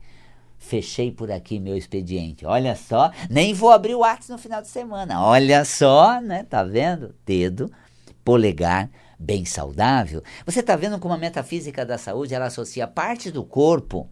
Fechei 0.59 1.13
por 1.13 1.31
aqui 1.31 1.61
meu 1.61 1.77
expediente. 1.77 2.47
Olha 2.47 2.75
só, 2.75 3.11
nem 3.29 3.53
vou 3.53 3.71
abrir 3.71 3.95
o 3.95 3.99
WhatsApp 3.99 4.33
no 4.33 4.39
final 4.39 4.63
de 4.63 4.69
semana. 4.69 5.23
Olha 5.23 5.63
só, 5.67 6.19
né? 6.23 6.45
Tá 6.45 6.65
vendo? 6.65 7.15
Dedo, 7.27 7.71
polegar, 8.25 8.89
bem 9.19 9.45
saudável. 9.45 10.23
Você 10.47 10.61
está 10.61 10.75
vendo 10.75 10.99
como 10.99 11.13
a 11.13 11.19
metafísica 11.19 11.85
da 11.85 11.99
saúde 11.99 12.35
ela 12.35 12.47
associa 12.47 12.87
parte 12.87 13.31
do 13.31 13.45
corpo 13.45 14.09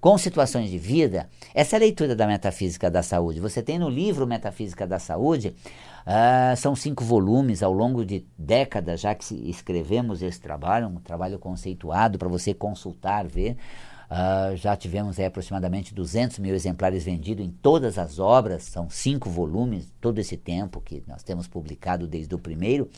com 0.00 0.16
situações 0.16 0.70
de 0.70 0.78
vida. 0.78 1.28
Essa 1.52 1.74
é 1.74 1.78
a 1.78 1.80
leitura 1.80 2.14
da 2.14 2.28
metafísica 2.28 2.88
da 2.88 3.02
saúde. 3.02 3.40
Você 3.40 3.60
tem 3.60 3.76
no 3.76 3.88
livro 3.88 4.24
Metafísica 4.24 4.86
da 4.86 5.00
Saúde 5.00 5.56
Uh, 6.06 6.56
são 6.56 6.76
cinco 6.76 7.02
volumes 7.02 7.64
ao 7.64 7.72
longo 7.72 8.04
de 8.04 8.24
décadas 8.38 9.00
já 9.00 9.12
que 9.12 9.34
escrevemos 9.50 10.22
esse 10.22 10.40
trabalho, 10.40 10.86
um 10.86 11.00
trabalho 11.00 11.36
conceituado 11.36 12.16
para 12.16 12.28
você 12.28 12.54
consultar, 12.54 13.26
ver. 13.26 13.56
Uh, 14.08 14.56
já 14.56 14.76
tivemos 14.76 15.18
aproximadamente 15.18 15.92
200 15.92 16.38
mil 16.38 16.54
exemplares 16.54 17.02
vendidos 17.02 17.44
em 17.44 17.50
todas 17.50 17.98
as 17.98 18.20
obras, 18.20 18.62
são 18.62 18.88
cinco 18.88 19.28
volumes, 19.28 19.92
todo 20.00 20.20
esse 20.20 20.36
tempo 20.36 20.80
que 20.80 21.02
nós 21.08 21.24
temos 21.24 21.48
publicado 21.48 22.06
desde 22.06 22.32
o 22.32 22.38
primeiro. 22.38 22.88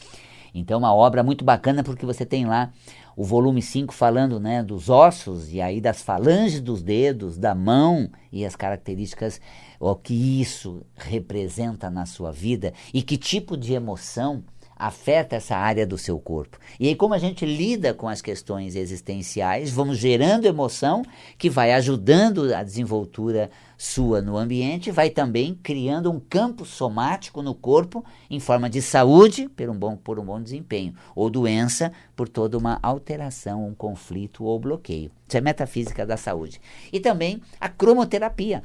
Então, 0.54 0.78
uma 0.78 0.94
obra 0.94 1.22
muito 1.22 1.44
bacana 1.44 1.82
porque 1.82 2.04
você 2.04 2.26
tem 2.26 2.44
lá 2.44 2.72
o 3.16 3.24
volume 3.24 3.60
5 3.60 3.92
falando 3.92 4.38
né, 4.38 4.62
dos 4.62 4.88
ossos 4.88 5.52
e 5.52 5.60
aí 5.60 5.80
das 5.80 6.02
falanges 6.02 6.60
dos 6.60 6.82
dedos, 6.82 7.36
da 7.36 7.54
mão 7.54 8.10
e 8.30 8.44
as 8.44 8.54
características, 8.54 9.40
o 9.78 9.94
que 9.94 10.40
isso 10.40 10.82
representa 10.96 11.88
na 11.90 12.06
sua 12.06 12.32
vida 12.32 12.72
e 12.92 13.02
que 13.02 13.16
tipo 13.16 13.56
de 13.56 13.74
emoção 13.74 14.42
afeta 14.78 15.36
essa 15.36 15.56
área 15.56 15.84
do 15.84 15.98
seu 15.98 16.20
corpo. 16.20 16.56
E 16.78 16.86
aí, 16.86 16.94
como 16.94 17.12
a 17.12 17.18
gente 17.18 17.44
lida 17.44 17.92
com 17.92 18.08
as 18.08 18.22
questões 18.22 18.76
existenciais, 18.76 19.70
vamos 19.70 19.98
gerando 19.98 20.46
emoção 20.46 21.02
que 21.36 21.50
vai 21.50 21.72
ajudando 21.72 22.54
a 22.54 22.62
desenvoltura 22.62 23.50
sua 23.76 24.22
no 24.22 24.36
ambiente, 24.36 24.90
vai 24.90 25.10
também 25.10 25.58
criando 25.62 26.10
um 26.10 26.20
campo 26.20 26.64
somático 26.64 27.42
no 27.42 27.54
corpo 27.54 28.04
em 28.30 28.38
forma 28.38 28.70
de 28.70 28.80
saúde 28.80 29.48
por 29.48 29.68
um 29.68 29.76
bom, 29.76 29.96
por 29.96 30.18
um 30.18 30.24
bom 30.24 30.40
desempenho, 30.40 30.94
ou 31.14 31.28
doença 31.28 31.92
por 32.14 32.28
toda 32.28 32.56
uma 32.56 32.78
alteração, 32.82 33.66
um 33.66 33.74
conflito 33.74 34.44
ou 34.44 34.58
bloqueio. 34.60 35.10
Isso 35.26 35.36
é 35.36 35.40
metafísica 35.40 36.06
da 36.06 36.16
saúde. 36.16 36.60
E 36.92 37.00
também 37.00 37.40
a 37.60 37.68
cromoterapia. 37.68 38.62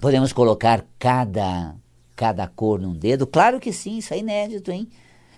Podemos 0.00 0.32
colocar 0.32 0.84
cada, 0.96 1.74
cada 2.14 2.46
cor 2.46 2.80
num 2.80 2.94
dedo? 2.94 3.26
Claro 3.26 3.58
que 3.58 3.72
sim, 3.72 3.98
isso 3.98 4.14
é 4.14 4.18
inédito, 4.18 4.70
hein? 4.70 4.88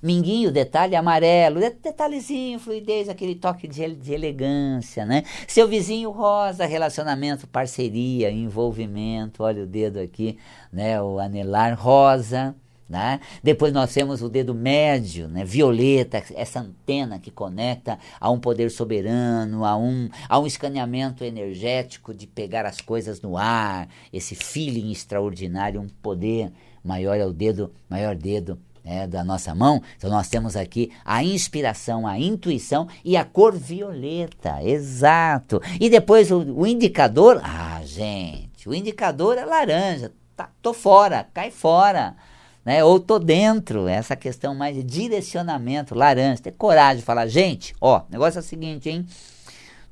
Minguinho, 0.02 0.52
detalhe 0.52 0.94
amarelo, 0.94 1.60
detalhezinho, 1.60 2.58
fluidez, 2.58 3.08
aquele 3.08 3.34
toque 3.34 3.66
de, 3.66 3.94
de, 3.94 4.12
elegância, 4.12 5.06
né? 5.06 5.24
Seu 5.48 5.66
vizinho 5.66 6.10
rosa, 6.10 6.66
relacionamento, 6.66 7.46
parceria, 7.46 8.30
envolvimento, 8.30 9.42
olha 9.42 9.62
o 9.62 9.66
dedo 9.66 9.98
aqui, 9.98 10.38
né? 10.70 11.00
O 11.00 11.18
anelar 11.18 11.78
rosa, 11.78 12.54
né? 12.90 13.20
Depois 13.40 13.72
nós 13.72 13.94
temos 13.94 14.20
o 14.20 14.28
dedo 14.28 14.52
médio, 14.52 15.28
né? 15.28 15.44
violeta, 15.44 16.20
essa 16.34 16.58
antena 16.58 17.20
que 17.20 17.30
conecta 17.30 17.96
a 18.18 18.28
um 18.28 18.40
poder 18.40 18.68
soberano, 18.68 19.64
a 19.64 19.76
um, 19.76 20.08
a 20.28 20.40
um 20.40 20.46
escaneamento 20.46 21.22
energético 21.22 22.12
de 22.12 22.26
pegar 22.26 22.66
as 22.66 22.80
coisas 22.80 23.22
no 23.22 23.36
ar, 23.36 23.88
esse 24.12 24.34
feeling 24.34 24.90
extraordinário, 24.90 25.80
um 25.80 25.88
poder 26.02 26.52
maior 26.82 27.14
é 27.14 27.24
o 27.24 27.32
dedo, 27.32 27.72
maior 27.88 28.16
dedo 28.16 28.58
né, 28.84 29.06
da 29.06 29.22
nossa 29.22 29.54
mão. 29.54 29.80
Então 29.96 30.10
nós 30.10 30.28
temos 30.28 30.56
aqui 30.56 30.90
a 31.04 31.22
inspiração, 31.22 32.08
a 32.08 32.18
intuição 32.18 32.88
e 33.04 33.16
a 33.16 33.24
cor 33.24 33.56
violeta, 33.56 34.60
exato. 34.64 35.62
E 35.78 35.88
depois 35.88 36.32
o, 36.32 36.38
o 36.40 36.66
indicador, 36.66 37.40
ah, 37.44 37.80
gente, 37.84 38.68
o 38.68 38.74
indicador 38.74 39.38
é 39.38 39.44
laranja. 39.44 40.12
Tá, 40.36 40.50
tô 40.60 40.72
fora, 40.72 41.28
cai 41.32 41.52
fora. 41.52 42.16
Né? 42.64 42.84
Ou 42.84 43.00
tô 43.00 43.18
dentro, 43.18 43.88
essa 43.88 44.14
questão 44.14 44.54
mais 44.54 44.76
de 44.76 44.82
direcionamento, 44.82 45.94
laranja, 45.94 46.42
ter 46.42 46.52
coragem 46.52 46.98
de 46.98 47.04
falar, 47.04 47.26
gente, 47.26 47.74
ó, 47.80 48.02
negócio 48.10 48.38
é 48.38 48.40
o 48.40 48.44
seguinte, 48.44 48.90
hein? 48.90 49.06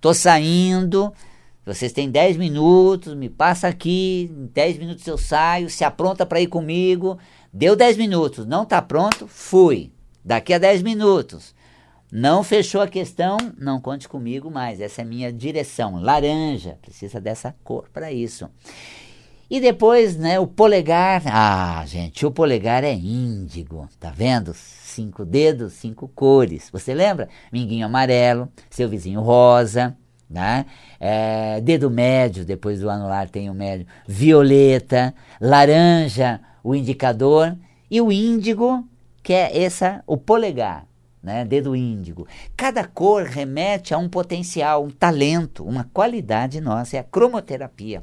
Tô 0.00 0.12
saindo, 0.12 1.12
vocês 1.64 1.92
têm 1.92 2.10
10 2.10 2.36
minutos, 2.36 3.14
me 3.14 3.28
passa 3.28 3.68
aqui, 3.68 4.30
em 4.30 4.46
10 4.46 4.78
minutos 4.78 5.06
eu 5.06 5.16
saio, 5.16 5.70
se 5.70 5.82
apronta 5.82 6.26
para 6.26 6.40
ir 6.40 6.46
comigo, 6.46 7.18
Deu 7.52 7.74
10 7.74 7.96
minutos, 7.96 8.46
não 8.46 8.62
está 8.62 8.80
pronto, 8.82 9.26
fui. 9.26 9.90
Daqui 10.24 10.52
a 10.52 10.58
10 10.58 10.82
minutos. 10.82 11.54
Não 12.12 12.42
fechou 12.42 12.80
a 12.80 12.88
questão, 12.88 13.36
não 13.58 13.80
conte 13.80 14.08
comigo 14.08 14.50
mais. 14.50 14.80
Essa 14.80 15.02
é 15.02 15.04
minha 15.04 15.32
direção. 15.32 16.00
Laranja, 16.00 16.78
precisa 16.82 17.20
dessa 17.20 17.54
cor 17.64 17.88
para 17.92 18.12
isso. 18.12 18.48
E 19.50 19.60
depois, 19.60 20.16
né, 20.16 20.38
o 20.38 20.46
polegar. 20.46 21.22
Ah, 21.26 21.82
gente, 21.86 22.26
o 22.26 22.30
polegar 22.30 22.84
é 22.84 22.92
índigo, 22.92 23.88
tá 23.98 24.10
vendo? 24.10 24.52
Cinco 24.54 25.24
dedos, 25.24 25.72
cinco 25.72 26.06
cores. 26.08 26.68
Você 26.70 26.92
lembra? 26.92 27.28
Minguinho 27.50 27.86
amarelo, 27.86 28.48
seu 28.68 28.88
vizinho 28.88 29.20
rosa, 29.20 29.96
né? 30.28 30.66
É, 31.00 31.60
dedo 31.62 31.90
médio, 31.90 32.44
depois 32.44 32.80
do 32.80 32.90
anular 32.90 33.30
tem 33.30 33.48
o 33.48 33.54
médio, 33.54 33.86
violeta, 34.06 35.14
laranja, 35.40 36.40
o 36.62 36.74
indicador, 36.74 37.56
e 37.90 38.00
o 38.02 38.12
índigo, 38.12 38.86
que 39.22 39.32
é 39.32 39.62
essa, 39.62 40.02
o 40.06 40.18
polegar, 40.18 40.86
né, 41.22 41.44
dedo 41.44 41.74
índigo. 41.74 42.26
Cada 42.54 42.84
cor 42.84 43.24
remete 43.24 43.94
a 43.94 43.98
um 43.98 44.08
potencial, 44.08 44.84
um 44.84 44.90
talento, 44.90 45.64
uma 45.64 45.88
qualidade 45.92 46.60
nossa, 46.60 46.96
é 46.96 47.00
a 47.00 47.04
cromoterapia. 47.04 48.02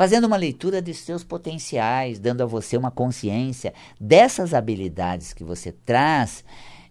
Fazendo 0.00 0.26
uma 0.26 0.38
leitura 0.38 0.80
de 0.80 0.94
seus 0.94 1.22
potenciais, 1.22 2.18
dando 2.18 2.42
a 2.42 2.46
você 2.46 2.74
uma 2.74 2.90
consciência 2.90 3.74
dessas 4.00 4.54
habilidades 4.54 5.34
que 5.34 5.44
você 5.44 5.72
traz 5.72 6.42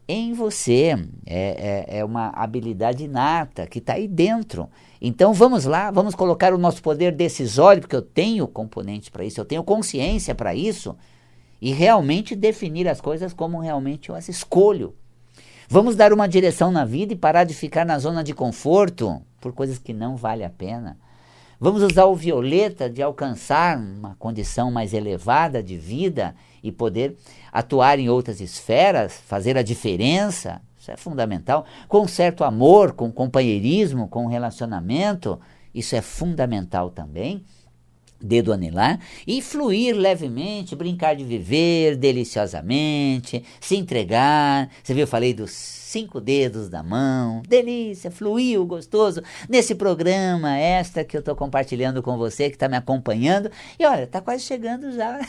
em 0.08 0.32
você. 0.32 0.96
É, 1.26 1.88
é, 1.90 1.98
é 1.98 2.06
uma 2.06 2.28
habilidade 2.36 3.06
inata 3.06 3.66
que 3.66 3.80
está 3.80 3.94
aí 3.94 4.08
dentro. 4.08 4.70
Então 5.02 5.34
vamos 5.34 5.66
lá, 5.66 5.90
vamos 5.90 6.14
colocar 6.14 6.54
o 6.54 6.58
nosso 6.60 6.84
poder 6.84 7.12
decisório, 7.12 7.82
porque 7.82 7.96
eu 7.96 8.04
tenho 8.04 8.48
componente 8.48 9.10
para 9.10 9.26
isso, 9.26 9.42
eu 9.42 9.46
tenho 9.46 9.64
consciência 9.64 10.36
para 10.36 10.54
isso, 10.54 10.96
e 11.60 11.72
realmente 11.72 12.36
definir 12.36 12.88
as 12.88 13.02
coisas 13.02 13.34
como 13.34 13.60
realmente 13.60 14.10
eu 14.10 14.16
as 14.16 14.30
escolho. 14.30 14.94
Vamos 15.68 15.96
dar 15.96 16.14
uma 16.14 16.28
direção 16.28 16.72
na 16.72 16.86
vida 16.86 17.12
e 17.12 17.16
parar 17.16 17.44
de 17.44 17.56
ficar 17.56 17.88
na 17.88 17.98
zona 17.98 18.24
de 18.24 18.36
conforto 18.36 19.20
por 19.42 19.52
coisas 19.52 19.80
que 19.80 19.94
não 19.94 20.16
vale 20.16 20.44
a 20.44 20.50
pena. 20.52 20.96
Vamos 21.62 21.84
usar 21.84 22.06
o 22.06 22.16
violeta 22.16 22.90
de 22.90 23.02
alcançar 23.02 23.78
uma 23.78 24.16
condição 24.16 24.72
mais 24.72 24.94
elevada 24.94 25.62
de 25.62 25.78
vida 25.78 26.34
e 26.64 26.72
poder 26.72 27.18
atuar 27.52 28.00
em 28.00 28.08
outras 28.08 28.40
esferas, 28.40 29.20
fazer 29.28 29.58
a 29.58 29.62
diferença, 29.62 30.62
isso 30.80 30.90
é 30.90 30.96
fundamental. 30.96 31.66
Com 31.90 32.08
certo 32.08 32.46
amor, 32.46 32.94
com 32.94 33.12
companheirismo, 33.12 34.08
com 34.08 34.28
relacionamento, 34.28 35.38
isso 35.76 35.98
é 35.98 36.02
fundamental 36.02 36.92
também. 36.92 37.44
Dedo 38.22 38.54
anelar 38.54 38.98
e 39.28 39.42
fluir 39.42 39.98
levemente, 39.98 40.78
brincar 40.78 41.14
de 41.14 41.26
viver 41.26 41.98
deliciosamente, 41.98 43.44
se 43.60 43.76
entregar. 43.76 44.70
Você 44.82 44.94
viu, 44.94 45.04
eu 45.04 45.08
falei 45.08 45.34
dos 45.34 45.79
cinco 45.90 46.22
dedos 46.22 46.70
da 46.70 46.84
mão. 46.84 47.42
Delícia, 47.48 48.12
fluiu, 48.12 48.64
gostoso. 48.64 49.24
Nesse 49.50 49.74
programa 49.74 50.56
esta 50.56 51.04
que 51.04 51.18
eu 51.18 51.20
estou 51.20 51.36
compartilhando 51.36 52.04
com 52.04 52.16
você, 52.16 52.48
que 52.48 52.56
está 52.56 52.70
me 52.70 52.78
acompanhando. 52.78 53.50
E 53.80 53.86
olha, 53.86 54.04
está 54.04 54.22
quase 54.22 54.44
chegando 54.44 54.92
já. 54.92 55.20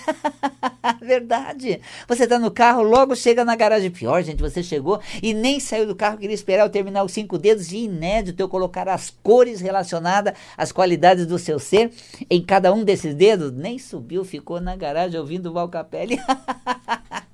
Verdade. 1.01 1.81
Você 2.07 2.25
está 2.25 2.39
no 2.39 2.51
carro, 2.51 2.83
logo 2.83 3.17
chega 3.17 3.43
na 3.43 3.57
garagem. 3.57 3.91
Pior, 3.91 4.23
gente, 4.23 4.41
você 4.41 4.63
chegou 4.63 5.01
e 5.23 5.33
nem 5.33 5.59
saiu 5.59 5.87
do 5.87 5.97
carro, 5.97 6.19
queria 6.19 6.35
esperar 6.35 6.65
eu 6.65 6.71
terminar 6.71 7.05
os 7.05 7.13
cinco 7.13 7.39
dedos. 7.39 7.73
E 7.73 7.85
inédito 7.85 8.43
eu 8.43 8.49
colocar 8.49 8.87
as 8.87 9.09
cores 9.23 9.63
relacionadas 9.63 10.35
às 10.59 10.71
qualidades 10.71 11.27
do 11.27 11.39
seu 11.39 11.59
ser 11.59 11.91
em 12.29 12.43
cada 12.43 12.71
um 12.71 12.85
desses 12.85 13.15
dedos. 13.15 13.51
Nem 13.51 13.79
subiu, 13.79 14.27
ficou 14.27 14.61
na 14.61 14.77
garagem 14.77 15.19
ouvindo 15.19 15.47
o 15.47 15.53
Valcapelli. 15.55 16.19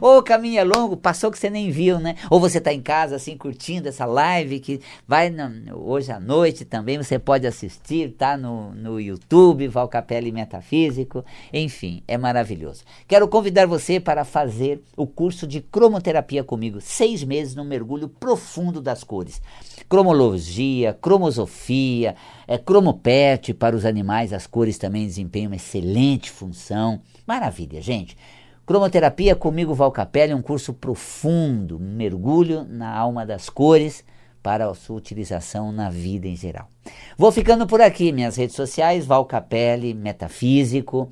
Ou 0.00 0.18
o 0.18 0.22
caminho 0.22 0.60
é 0.60 0.64
longo, 0.64 0.96
passou 0.96 1.30
que 1.30 1.38
você 1.38 1.50
nem 1.50 1.70
viu, 1.70 1.98
né? 1.98 2.16
Ou 2.30 2.40
você 2.40 2.58
está 2.58 2.72
em 2.72 2.80
casa 2.80 3.16
assim 3.16 3.36
curtindo 3.36 3.88
essa 3.88 4.04
live 4.04 4.60
que 4.60 4.80
vai 5.06 5.32
hoje 5.72 6.12
à 6.12 6.20
noite 6.20 6.64
também, 6.64 6.98
você 6.98 7.18
pode 7.18 7.46
assistir, 7.46 8.12
tá 8.12 8.36
no, 8.36 8.74
no 8.74 9.00
YouTube, 9.00 9.68
Valcapelli 9.68 10.32
Metafísico, 10.32 11.24
enfim, 11.52 12.02
é 12.06 12.16
maravilhoso. 12.16 12.84
Quero 13.06 13.28
convidar 13.28 13.66
você 13.66 13.98
para 13.98 14.24
fazer 14.24 14.82
o 14.96 15.06
curso 15.06 15.46
de 15.46 15.60
cromoterapia 15.60 16.44
comigo, 16.44 16.80
seis 16.80 17.22
meses 17.24 17.54
no 17.54 17.64
mergulho 17.64 18.08
profundo 18.08 18.80
das 18.80 19.04
cores. 19.04 19.40
Cromologia, 19.88 20.94
cromosofia, 20.94 22.16
é, 22.46 22.58
cromopet 22.58 23.54
para 23.54 23.76
os 23.76 23.84
animais, 23.84 24.32
as 24.32 24.46
cores 24.46 24.78
também 24.78 25.06
desempenham 25.06 25.50
uma 25.50 25.56
excelente 25.56 26.30
função. 26.30 27.00
Maravilha, 27.26 27.80
gente. 27.80 28.16
Cromoterapia 28.66 29.36
comigo 29.36 29.74
Valcapelli 29.74 30.32
é 30.32 30.36
um 30.36 30.40
curso 30.40 30.72
profundo, 30.72 31.76
um 31.76 31.94
mergulho 31.96 32.64
na 32.64 32.96
alma 32.96 33.26
das 33.26 33.50
cores 33.50 34.02
para 34.42 34.66
a 34.66 34.74
sua 34.74 34.96
utilização 34.96 35.70
na 35.70 35.90
vida 35.90 36.26
em 36.26 36.34
geral. 36.34 36.68
Vou 37.16 37.30
ficando 37.30 37.66
por 37.66 37.82
aqui, 37.82 38.10
minhas 38.10 38.36
redes 38.36 38.56
sociais, 38.56 39.04
Valcapelli 39.04 39.92
Metafísico, 39.92 41.10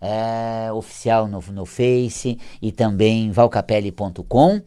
é, 0.00 0.72
oficial 0.72 1.28
no, 1.28 1.42
no 1.52 1.66
Face 1.66 2.38
e 2.62 2.72
também 2.72 3.30
valcapelli.com 3.30 4.62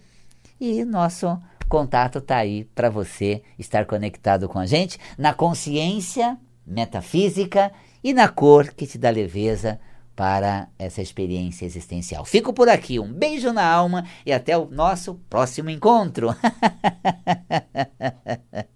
e 0.62 0.86
nosso 0.86 1.36
contato 1.68 2.20
está 2.20 2.38
aí 2.38 2.64
para 2.76 2.92
você 2.92 3.42
estar 3.58 3.86
conectado 3.86 4.48
com 4.48 4.60
a 4.60 4.68
gente 4.68 5.00
na 5.18 5.34
consciência 5.34 6.38
metafísica 6.66 7.72
e 8.04 8.14
na 8.14 8.28
cor 8.28 8.72
que 8.72 8.86
te 8.86 9.00
dá 9.00 9.10
leveza 9.10 9.80
para 10.20 10.68
essa 10.78 11.02
experiência 11.02 11.64
existencial. 11.64 12.26
Fico 12.26 12.52
por 12.52 12.68
aqui, 12.68 13.00
um 13.00 13.10
beijo 13.10 13.54
na 13.54 13.66
alma 13.66 14.04
e 14.26 14.34
até 14.34 14.58
o 14.58 14.66
nosso 14.66 15.14
próximo 15.30 15.70
encontro. 15.70 16.36